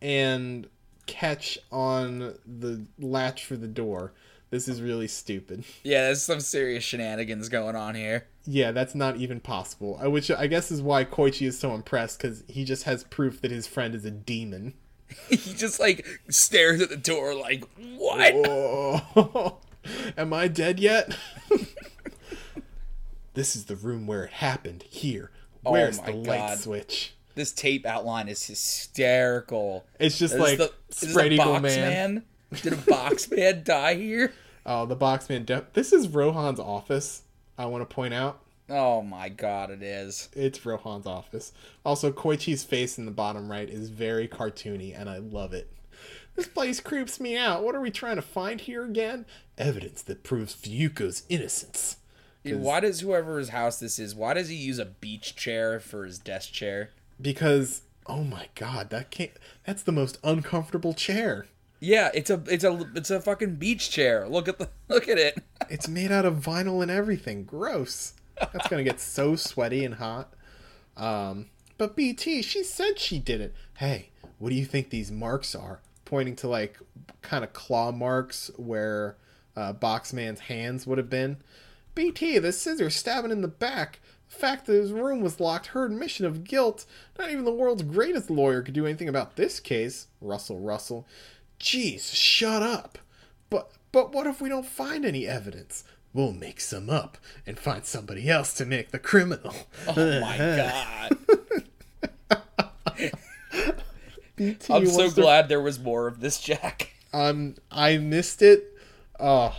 [0.00, 0.66] and
[1.06, 4.12] catch on the latch for the door.
[4.50, 5.64] This is really stupid.
[5.82, 8.26] yeah, there's some serious shenanigans going on here.
[8.44, 9.94] Yeah, that's not even possible.
[10.10, 13.50] Which I guess is why Koichi is so impressed because he just has proof that
[13.50, 14.74] his friend is a demon.
[15.30, 17.64] he just like stares at the door, like,
[17.96, 19.58] "What?" Oh,
[20.18, 21.16] am I dead yet?
[23.34, 24.84] this is the room where it happened.
[24.88, 25.30] Here,
[25.64, 26.58] oh where's Oh the light God.
[26.58, 27.14] switch?
[27.34, 29.84] This tape outline is hysterical.
[29.98, 32.14] It's just Is like the, spread a eagle box man.
[32.14, 32.22] man?
[32.62, 34.32] Did a box man die here?
[34.64, 35.46] Oh, the boxman.
[35.46, 37.22] De- this is Rohan's office.
[37.58, 38.40] I want to point out.
[38.68, 40.28] Oh my god, it is.
[40.34, 41.52] It's Rohan's office.
[41.84, 45.70] Also, Koichi's face in the bottom right is very cartoony, and I love it.
[46.36, 47.62] This place creeps me out.
[47.62, 49.26] What are we trying to find here again?
[49.58, 51.96] Evidence that proves Fuyuko's innocence.
[52.44, 56.04] Dude, why does whoever's house this is, why does he use a beach chair for
[56.04, 56.90] his desk chair?
[57.22, 59.30] Because oh my god, that can't
[59.64, 61.46] that's the most uncomfortable chair.
[61.80, 64.28] Yeah, it's a it's a it's a fucking beach chair.
[64.28, 65.42] Look at the look at it.
[65.70, 67.44] It's made out of vinyl and everything.
[67.44, 68.14] Gross.
[68.38, 70.34] That's gonna get so sweaty and hot.
[70.96, 71.46] Um,
[71.78, 73.54] but BT, she said she did it.
[73.78, 75.80] Hey, what do you think these marks are?
[76.04, 76.78] Pointing to like
[77.22, 79.16] kind of claw marks where
[79.56, 81.38] uh, Boxman's hands would have been.
[81.94, 84.00] BT, the scissors stabbing in the back.
[84.32, 86.84] Fact that his room was locked, her admission of guilt.
[87.18, 90.08] Not even the world's greatest lawyer could do anything about this case.
[90.20, 91.06] Russell, Russell.
[91.60, 92.98] Jeez, shut up.
[93.50, 95.84] But but what if we don't find any evidence?
[96.14, 99.54] We'll make some up and find somebody else to make the criminal.
[99.86, 101.18] Oh my god.
[104.36, 106.94] BT I'm so to- glad there was more of this, Jack.
[107.12, 108.64] Um, I missed it.
[109.20, 109.54] Oh,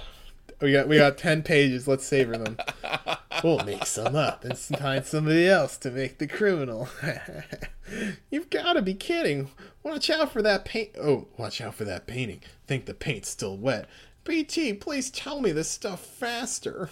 [0.59, 1.87] we got we got ten pages.
[1.87, 2.57] Let's savor them.
[3.43, 6.89] We'll make some up and find somebody else to make the criminal.
[8.29, 9.49] You've got to be kidding!
[9.81, 10.91] Watch out for that paint.
[11.01, 12.41] Oh, watch out for that painting.
[12.67, 13.87] Think the paint's still wet.
[14.23, 16.89] BT, please tell me this stuff faster.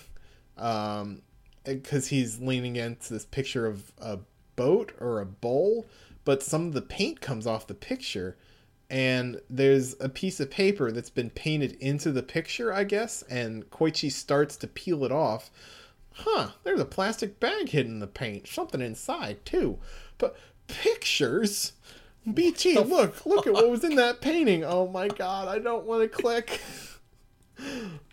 [0.57, 1.21] Um,
[1.63, 4.19] because he's leaning into this picture of a
[4.55, 5.87] boat or a bowl,
[6.25, 8.37] but some of the paint comes off the picture
[8.91, 13.69] and there's a piece of paper that's been painted into the picture, I guess, and
[13.69, 15.49] Koichi starts to peel it off.
[16.14, 19.80] Huh, there's a plastic bag hidden in the paint, something inside too.
[20.18, 20.36] But
[20.68, 21.74] pictures?
[22.32, 24.64] BT, look, look at what was in that painting.
[24.64, 26.62] Oh my god, I don't want to click.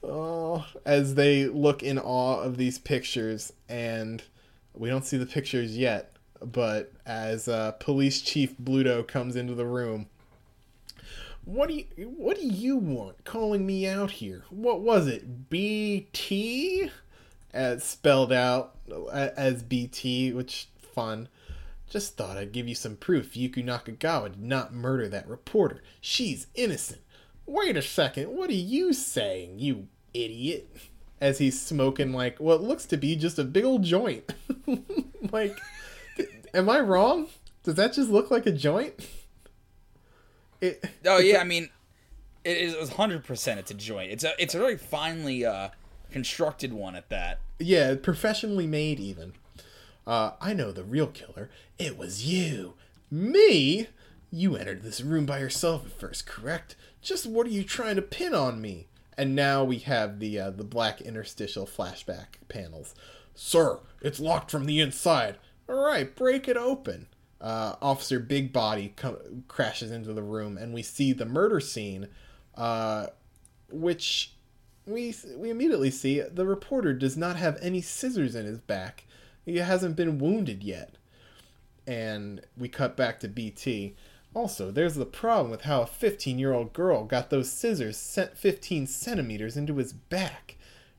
[0.02, 4.22] Oh, as they look in awe of these pictures, and
[4.74, 9.66] we don't see the pictures yet, but as uh, Police Chief Bluto comes into the
[9.66, 10.06] room,
[11.44, 11.84] what do you
[12.16, 14.44] what do you want calling me out here?
[14.50, 15.48] What was it?
[15.48, 16.90] BT?
[17.52, 18.76] As spelled out
[19.12, 21.28] as BT, which fun.
[21.88, 25.82] Just thought I'd give you some proof Yuku Nakagawa did not murder that reporter.
[26.00, 27.00] She's innocent.
[27.46, 30.68] Wait a second, what are you saying, you idiot?
[31.20, 34.30] As he's smoking like what looks to be just a big old joint.
[35.32, 35.56] like,
[36.52, 37.28] am I wrong?
[37.62, 38.94] Does that just look like a joint?
[40.60, 41.70] It, Oh yeah, I mean,
[42.44, 43.24] it is 100.
[43.24, 44.12] percent It's a joint.
[44.12, 45.70] It's a it's a very finely uh,
[46.10, 47.40] constructed one at that.
[47.58, 49.34] Yeah, professionally made even.
[50.06, 51.50] Uh, I know the real killer.
[51.78, 52.74] It was you.
[53.10, 53.88] Me?
[54.30, 56.76] You entered this room by yourself at first, correct?
[57.00, 58.88] Just what are you trying to pin on me?
[59.16, 62.94] And now we have the uh, the black interstitial flashback panels.
[63.34, 65.38] Sir, it's locked from the inside.
[65.68, 67.08] All right, break it open.
[67.40, 68.94] Uh, Officer Big Body
[69.48, 72.08] crashes into the room, and we see the murder scene,
[72.56, 73.06] uh,
[73.70, 74.34] which
[74.88, 79.04] we we immediately see the reporter does not have any scissors in his back.
[79.44, 80.96] He hasn't been wounded yet.
[81.86, 83.94] And we cut back to BT.
[84.34, 88.36] Also, there's the problem with how a 15 year old girl got those scissors sent
[88.36, 90.56] 15 centimeters into his back.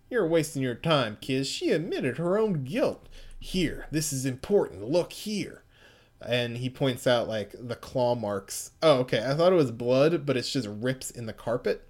[0.10, 1.48] You're wasting your time, kids.
[1.48, 3.08] She admitted her own guilt.
[3.40, 4.90] Here, this is important.
[4.90, 5.64] Look here.
[6.26, 8.72] And he points out, like, the claw marks.
[8.82, 9.24] Oh, okay.
[9.24, 11.88] I thought it was blood, but it's just rips in the carpet.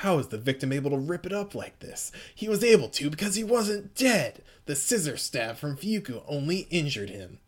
[0.00, 2.12] How is the victim able to rip it up like this?
[2.34, 4.42] He was able to because he wasn't dead.
[4.66, 7.38] The scissor stab from Fuyuko only injured him.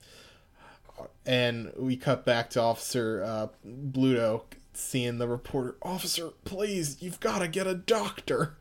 [1.26, 5.76] And we cut back to Officer uh, Bluto seeing the reporter.
[5.82, 8.56] Officer, please, you've got to get a doctor.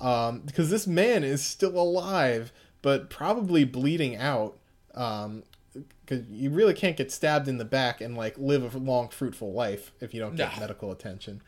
[0.00, 2.50] Um, because this man is still alive,
[2.82, 4.58] but probably bleeding out.
[4.96, 9.10] Um, because you really can't get stabbed in the back and like live a long,
[9.10, 11.40] fruitful life if you don't get medical attention.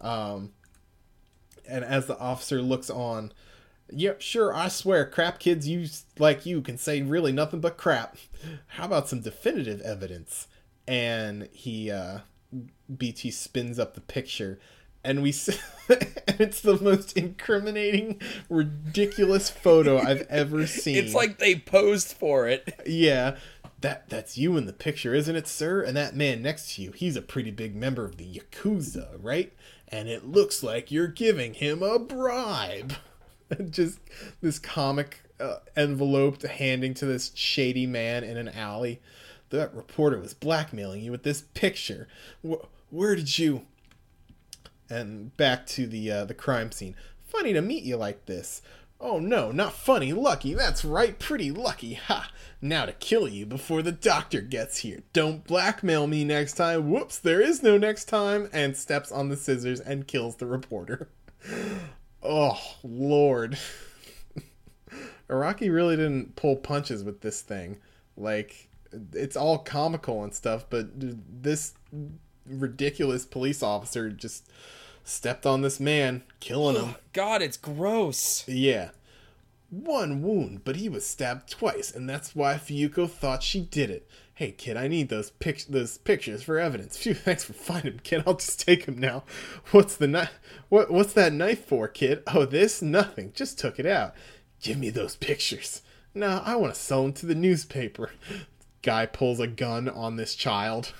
[0.00, 0.52] Um,
[1.68, 3.32] and as the officer looks on,
[3.90, 5.88] yep, sure, I swear, crap kids you
[6.18, 8.16] like you can say really nothing but crap.
[8.68, 10.48] How about some definitive evidence?
[10.88, 12.20] And he, uh,
[12.94, 14.58] BT spins up the picture,
[15.02, 15.30] and we,
[15.88, 20.96] and it's the most incriminating, ridiculous photo I've ever seen.
[20.96, 22.82] It's like they posed for it.
[22.86, 23.36] Yeah.
[23.86, 25.80] That that's you in the picture, isn't it, sir?
[25.80, 29.52] And that man next to you, he's a pretty big member of the Yakuza, right?
[29.86, 32.94] And it looks like you're giving him a bribe.
[33.70, 34.00] Just
[34.40, 39.00] this comic uh, envelope handing to this shady man in an alley.
[39.50, 42.08] That reporter was blackmailing you with this picture.
[42.44, 43.66] Wh- where did you?
[44.90, 46.96] And back to the uh, the crime scene.
[47.28, 48.62] Funny to meet you like this.
[49.00, 50.54] Oh no, not funny, lucky.
[50.54, 51.94] That's right, pretty lucky.
[51.94, 52.30] Ha!
[52.62, 55.02] Now to kill you before the doctor gets here.
[55.12, 56.90] Don't blackmail me next time.
[56.90, 58.48] Whoops, there is no next time.
[58.52, 61.08] And steps on the scissors and kills the reporter.
[62.28, 63.56] Oh, Lord.
[65.30, 67.78] Araki really didn't pull punches with this thing.
[68.16, 68.68] Like,
[69.12, 71.74] it's all comical and stuff, but this
[72.44, 74.50] ridiculous police officer just
[75.08, 76.94] stepped on this man, killing him.
[77.12, 78.46] God, it's gross.
[78.48, 78.90] Yeah.
[79.70, 84.08] One wound, but he was stabbed twice, and that's why Fuyuko thought she did it.
[84.34, 86.96] Hey, kid, I need those pic- those pictures for evidence.
[86.96, 88.22] Phew, thanks for finding him, kid.
[88.26, 89.24] I'll just take him now.
[89.70, 90.38] What's the knife?
[90.68, 92.22] What What's that knife for, kid?
[92.32, 92.82] Oh, this?
[92.82, 93.32] Nothing.
[93.34, 94.14] Just took it out.
[94.60, 95.82] Give me those pictures.
[96.14, 98.10] No, I want to sell them to the newspaper.
[98.82, 100.92] Guy pulls a gun on this child.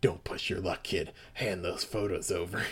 [0.00, 1.12] Don't push your luck, kid.
[1.34, 2.64] Hand those photos over.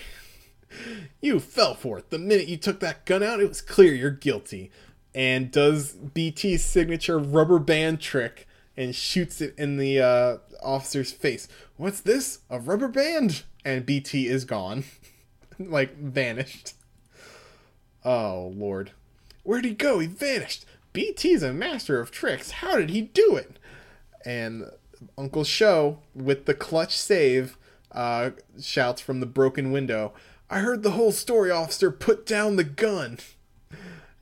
[1.20, 2.10] You fell for it.
[2.10, 4.70] The minute you took that gun out, it was clear you're guilty.
[5.14, 8.46] And does BT's signature rubber band trick
[8.76, 11.48] and shoots it in the uh, officer's face.
[11.76, 12.40] What's this?
[12.50, 13.42] A rubber band?
[13.64, 14.84] And BT is gone.
[15.58, 16.74] like, vanished.
[18.04, 18.92] Oh, Lord.
[19.42, 19.98] Where'd he go?
[19.98, 20.64] He vanished.
[20.92, 22.50] BT's a master of tricks.
[22.50, 23.58] How did he do it?
[24.24, 24.70] And
[25.18, 27.56] Uncle Sho, with the clutch save,
[27.92, 30.12] uh, shouts from the broken window,
[30.52, 31.90] I heard the whole story, officer.
[31.90, 33.18] Put down the gun.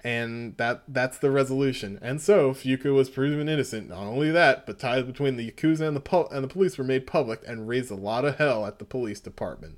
[0.04, 1.98] And that that's the resolution.
[2.00, 3.88] And so Fuyuko was proven innocent.
[3.88, 6.84] Not only that, but ties between the Yakuza and the po- and the police were
[6.84, 9.76] made public and raised a lot of hell at the police department.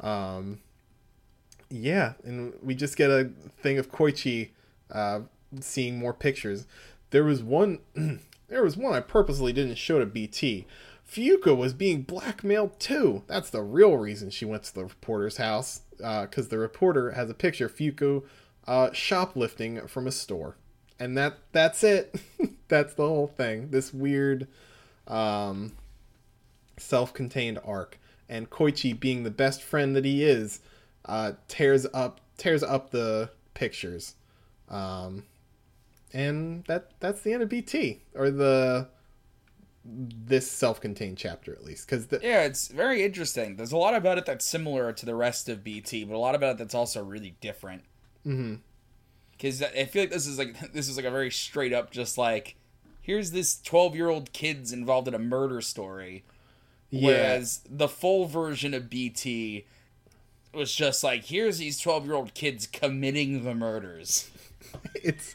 [0.00, 0.60] Um,
[1.70, 4.50] yeah, and we just get a thing of Koichi
[4.92, 5.20] uh,
[5.60, 6.66] seeing more pictures.
[7.10, 7.78] There was one
[8.48, 10.66] there was one I purposely didn't show to BT.
[11.10, 13.24] Fuyuko was being blackmailed too.
[13.26, 17.28] That's the real reason she went to the reporter's house, because uh, the reporter has
[17.28, 18.22] a picture of Fuyuko
[18.68, 20.56] uh, shoplifting from a store,
[21.00, 22.20] and that that's it.
[22.68, 23.70] that's the whole thing.
[23.70, 24.46] This weird,
[25.08, 25.72] um,
[26.76, 27.98] self-contained arc,
[28.28, 30.60] and Koichi, being the best friend that he is,
[31.06, 34.14] uh, tears up tears up the pictures,
[34.68, 35.24] um,
[36.12, 38.86] and that that's the end of BT or the
[39.84, 43.56] this self-contained chapter at least because yeah it's very interesting.
[43.56, 46.34] There's a lot about it that's similar to the rest of bt but a lot
[46.34, 47.82] about it that's also really different.
[48.26, 48.56] Mm-hmm.
[49.32, 52.18] Because i feel like this is like this is like a very straight up just
[52.18, 52.56] like
[53.00, 56.24] here's this 12 year old kid's involved in a murder story
[56.90, 57.06] yeah.
[57.06, 59.64] whereas the full version of bt
[60.52, 64.30] was just like here's these 12 year old kids committing the murders
[64.94, 65.34] it's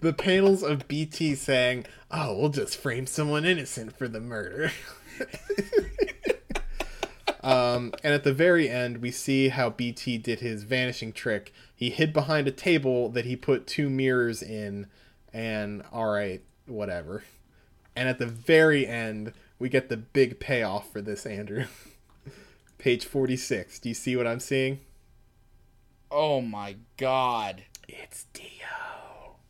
[0.00, 4.72] the panels of BT saying, "Oh, we'll just frame someone innocent for the murder."
[7.42, 11.52] um, and at the very end, we see how BT did his vanishing trick.
[11.74, 14.86] He hid behind a table that he put two mirrors in,
[15.32, 17.24] and all right, whatever.
[17.96, 21.66] And at the very end, we get the big payoff for this, Andrew.
[22.78, 23.78] Page 46.
[23.80, 24.80] Do you see what I'm seeing?
[26.10, 27.64] Oh my god.
[27.98, 28.46] It's Dio.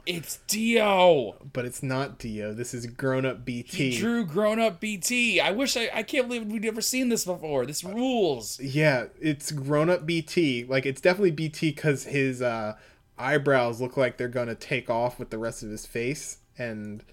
[0.07, 1.37] It's Dio.
[1.53, 2.55] But it's not Dio.
[2.55, 3.91] This is grown up BT.
[3.91, 5.41] He drew grown up BT.
[5.41, 7.67] I wish I I can't believe we'd never seen this before.
[7.67, 8.59] This rules.
[8.61, 10.65] Yeah, it's grown up BT.
[10.65, 12.77] Like it's definitely BT cuz his uh
[13.19, 17.05] eyebrows look like they're going to take off with the rest of his face and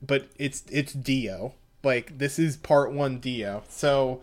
[0.00, 1.54] but it's it's Dio.
[1.82, 3.64] Like this is part 1 Dio.
[3.68, 4.22] So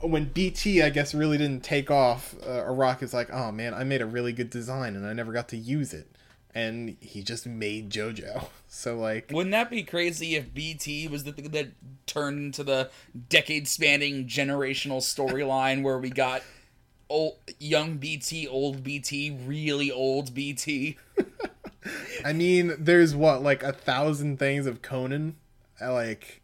[0.00, 3.84] when BT, I guess, really didn't take off, uh, Araki is like, oh man, I
[3.84, 6.08] made a really good design and I never got to use it.
[6.54, 8.46] And he just made JoJo.
[8.70, 9.30] So, like.
[9.32, 11.68] Wouldn't that be crazy if BT was the thing that
[12.04, 12.90] turned into the
[13.30, 16.42] decade spanning generational storyline where we got
[17.08, 20.98] old, young BT, old BT, really old BT?
[22.26, 25.36] I mean, there's what, like a thousand things of Conan?
[25.80, 26.42] Like,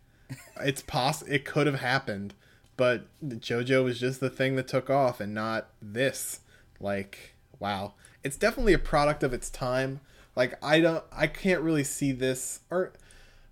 [0.59, 1.21] it's poss.
[1.21, 2.33] It could have happened
[2.77, 6.41] but JoJo was just the thing that took off and not this.
[6.81, 7.95] Like, wow.
[8.23, 10.01] It's definitely a product of its time.
[10.37, 12.93] Like I don't I can't really see this or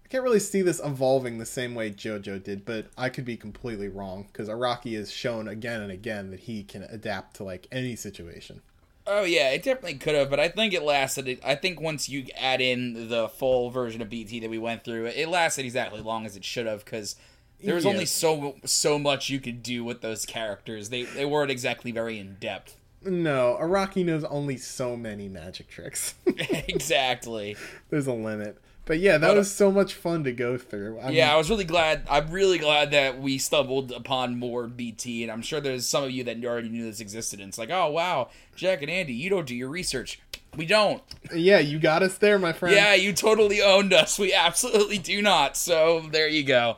[0.04, 3.36] I can't really see this evolving the same way JoJo did, but I could be
[3.36, 7.66] completely wrong because Araki has shown again and again that he can adapt to like
[7.70, 8.62] any situation.
[9.06, 11.40] Oh yeah, it definitely could have, but I think it lasted.
[11.44, 15.06] I think once you add in the full version of BT that we went through,
[15.06, 17.16] it lasted exactly long as it should have because
[17.62, 17.90] there was yeah.
[17.90, 20.88] only so so much you could do with those characters.
[20.88, 22.76] They they weren't exactly very in depth.
[23.04, 26.14] No, Araki knows only so many magic tricks.
[26.26, 27.56] exactly.
[27.90, 28.58] There's a limit.
[28.84, 30.98] But yeah, that but, was so much fun to go through.
[30.98, 32.02] I yeah, I was really glad.
[32.10, 36.10] I'm really glad that we stumbled upon more BT, and I'm sure there's some of
[36.10, 37.38] you that already knew this existed.
[37.38, 40.20] And it's like, oh wow, Jack and Andy, you don't do your research.
[40.56, 41.02] We don't.
[41.32, 42.74] Yeah, you got us there, my friend.
[42.74, 44.18] Yeah, you totally owned us.
[44.18, 45.56] We absolutely do not.
[45.56, 46.76] So there you go.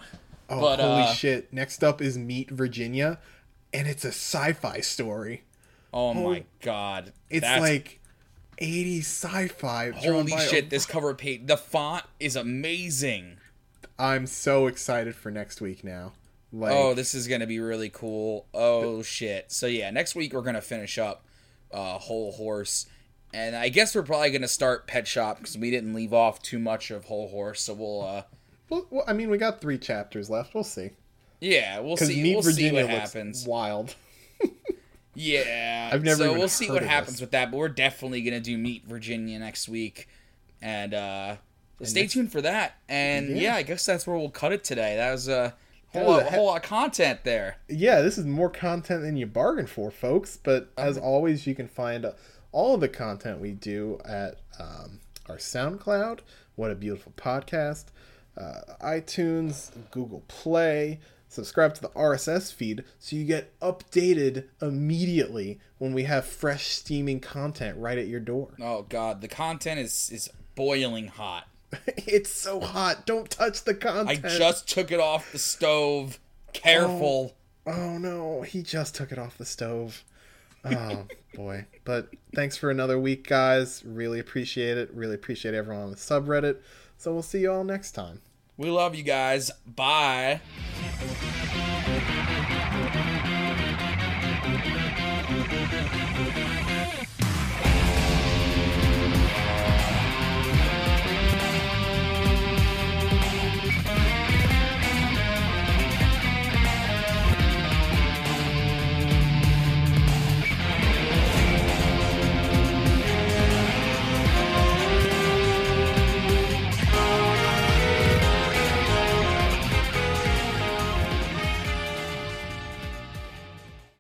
[0.49, 1.53] Oh, But, holy uh, shit.
[1.53, 3.19] Next up is Meet Virginia,
[3.73, 5.45] and it's a sci fi story.
[5.93, 7.13] Oh my god.
[7.31, 8.01] It's That's- like
[8.59, 9.91] 80 sci fi.
[9.91, 13.39] holy by a- shit, this cover page the font is amazing.
[13.99, 16.13] I'm so excited for next week now.
[16.53, 18.47] Like, Oh, this is gonna be really cool.
[18.55, 19.51] Oh shit.
[19.53, 21.25] So yeah, next week we're gonna finish up
[21.73, 22.87] uh Hol Horse.
[23.33, 26.59] And I guess we're probably gonna start Pet Shop because we didn't leave off too
[26.61, 28.23] much of Hol Horse, so we'll uh
[28.75, 30.55] well, well, I mean, we got three chapters left.
[30.55, 30.91] We'll see.
[31.41, 33.47] yeah, we'll see Meet we'll see what happens.
[33.47, 33.95] wild.
[35.15, 35.91] Yeah.
[35.93, 37.21] I've never So we'll see what happens this.
[37.21, 40.09] with that, but we're definitely gonna do Meet Virginia next week.
[40.61, 41.37] And uh
[41.79, 42.75] so stay tuned for that.
[42.89, 43.37] And Yeah.
[43.43, 43.55] yeah.
[43.57, 44.97] I guess that's where we'll cut it today.
[44.97, 45.55] That was a
[45.93, 47.59] whole, was lot, a whole lot of content there.
[47.69, 50.37] Yeah, this is more content than you bargained for, folks.
[50.37, 52.13] But as always, you can find uh,
[52.51, 54.99] all of the content we do at um,
[55.29, 56.21] our SoundCloud.
[56.57, 57.87] What a beautiful podcast!
[58.37, 61.01] Uh, iTunes, Google Play.
[61.29, 67.19] Subscribe to the RSS feed so you get updated immediately when we have fresh, steaming
[67.19, 68.51] content right at your door.
[68.61, 71.49] Oh god, the content is is boiling hot.
[71.87, 73.05] it's so hot.
[73.05, 74.25] Don't touch the content.
[74.25, 76.21] I just took it off the stove.
[76.53, 77.35] Careful.
[77.67, 80.05] Oh no, he just took it off the stove.
[80.65, 81.67] Oh boy.
[81.85, 83.83] But thanks for another week, guys.
[83.85, 84.91] Really appreciate it.
[84.95, 86.59] Really appreciate everyone on the subreddit.
[87.05, 88.23] So we'll see you all next time.
[88.57, 89.51] We love you guys.
[89.67, 90.41] Bye.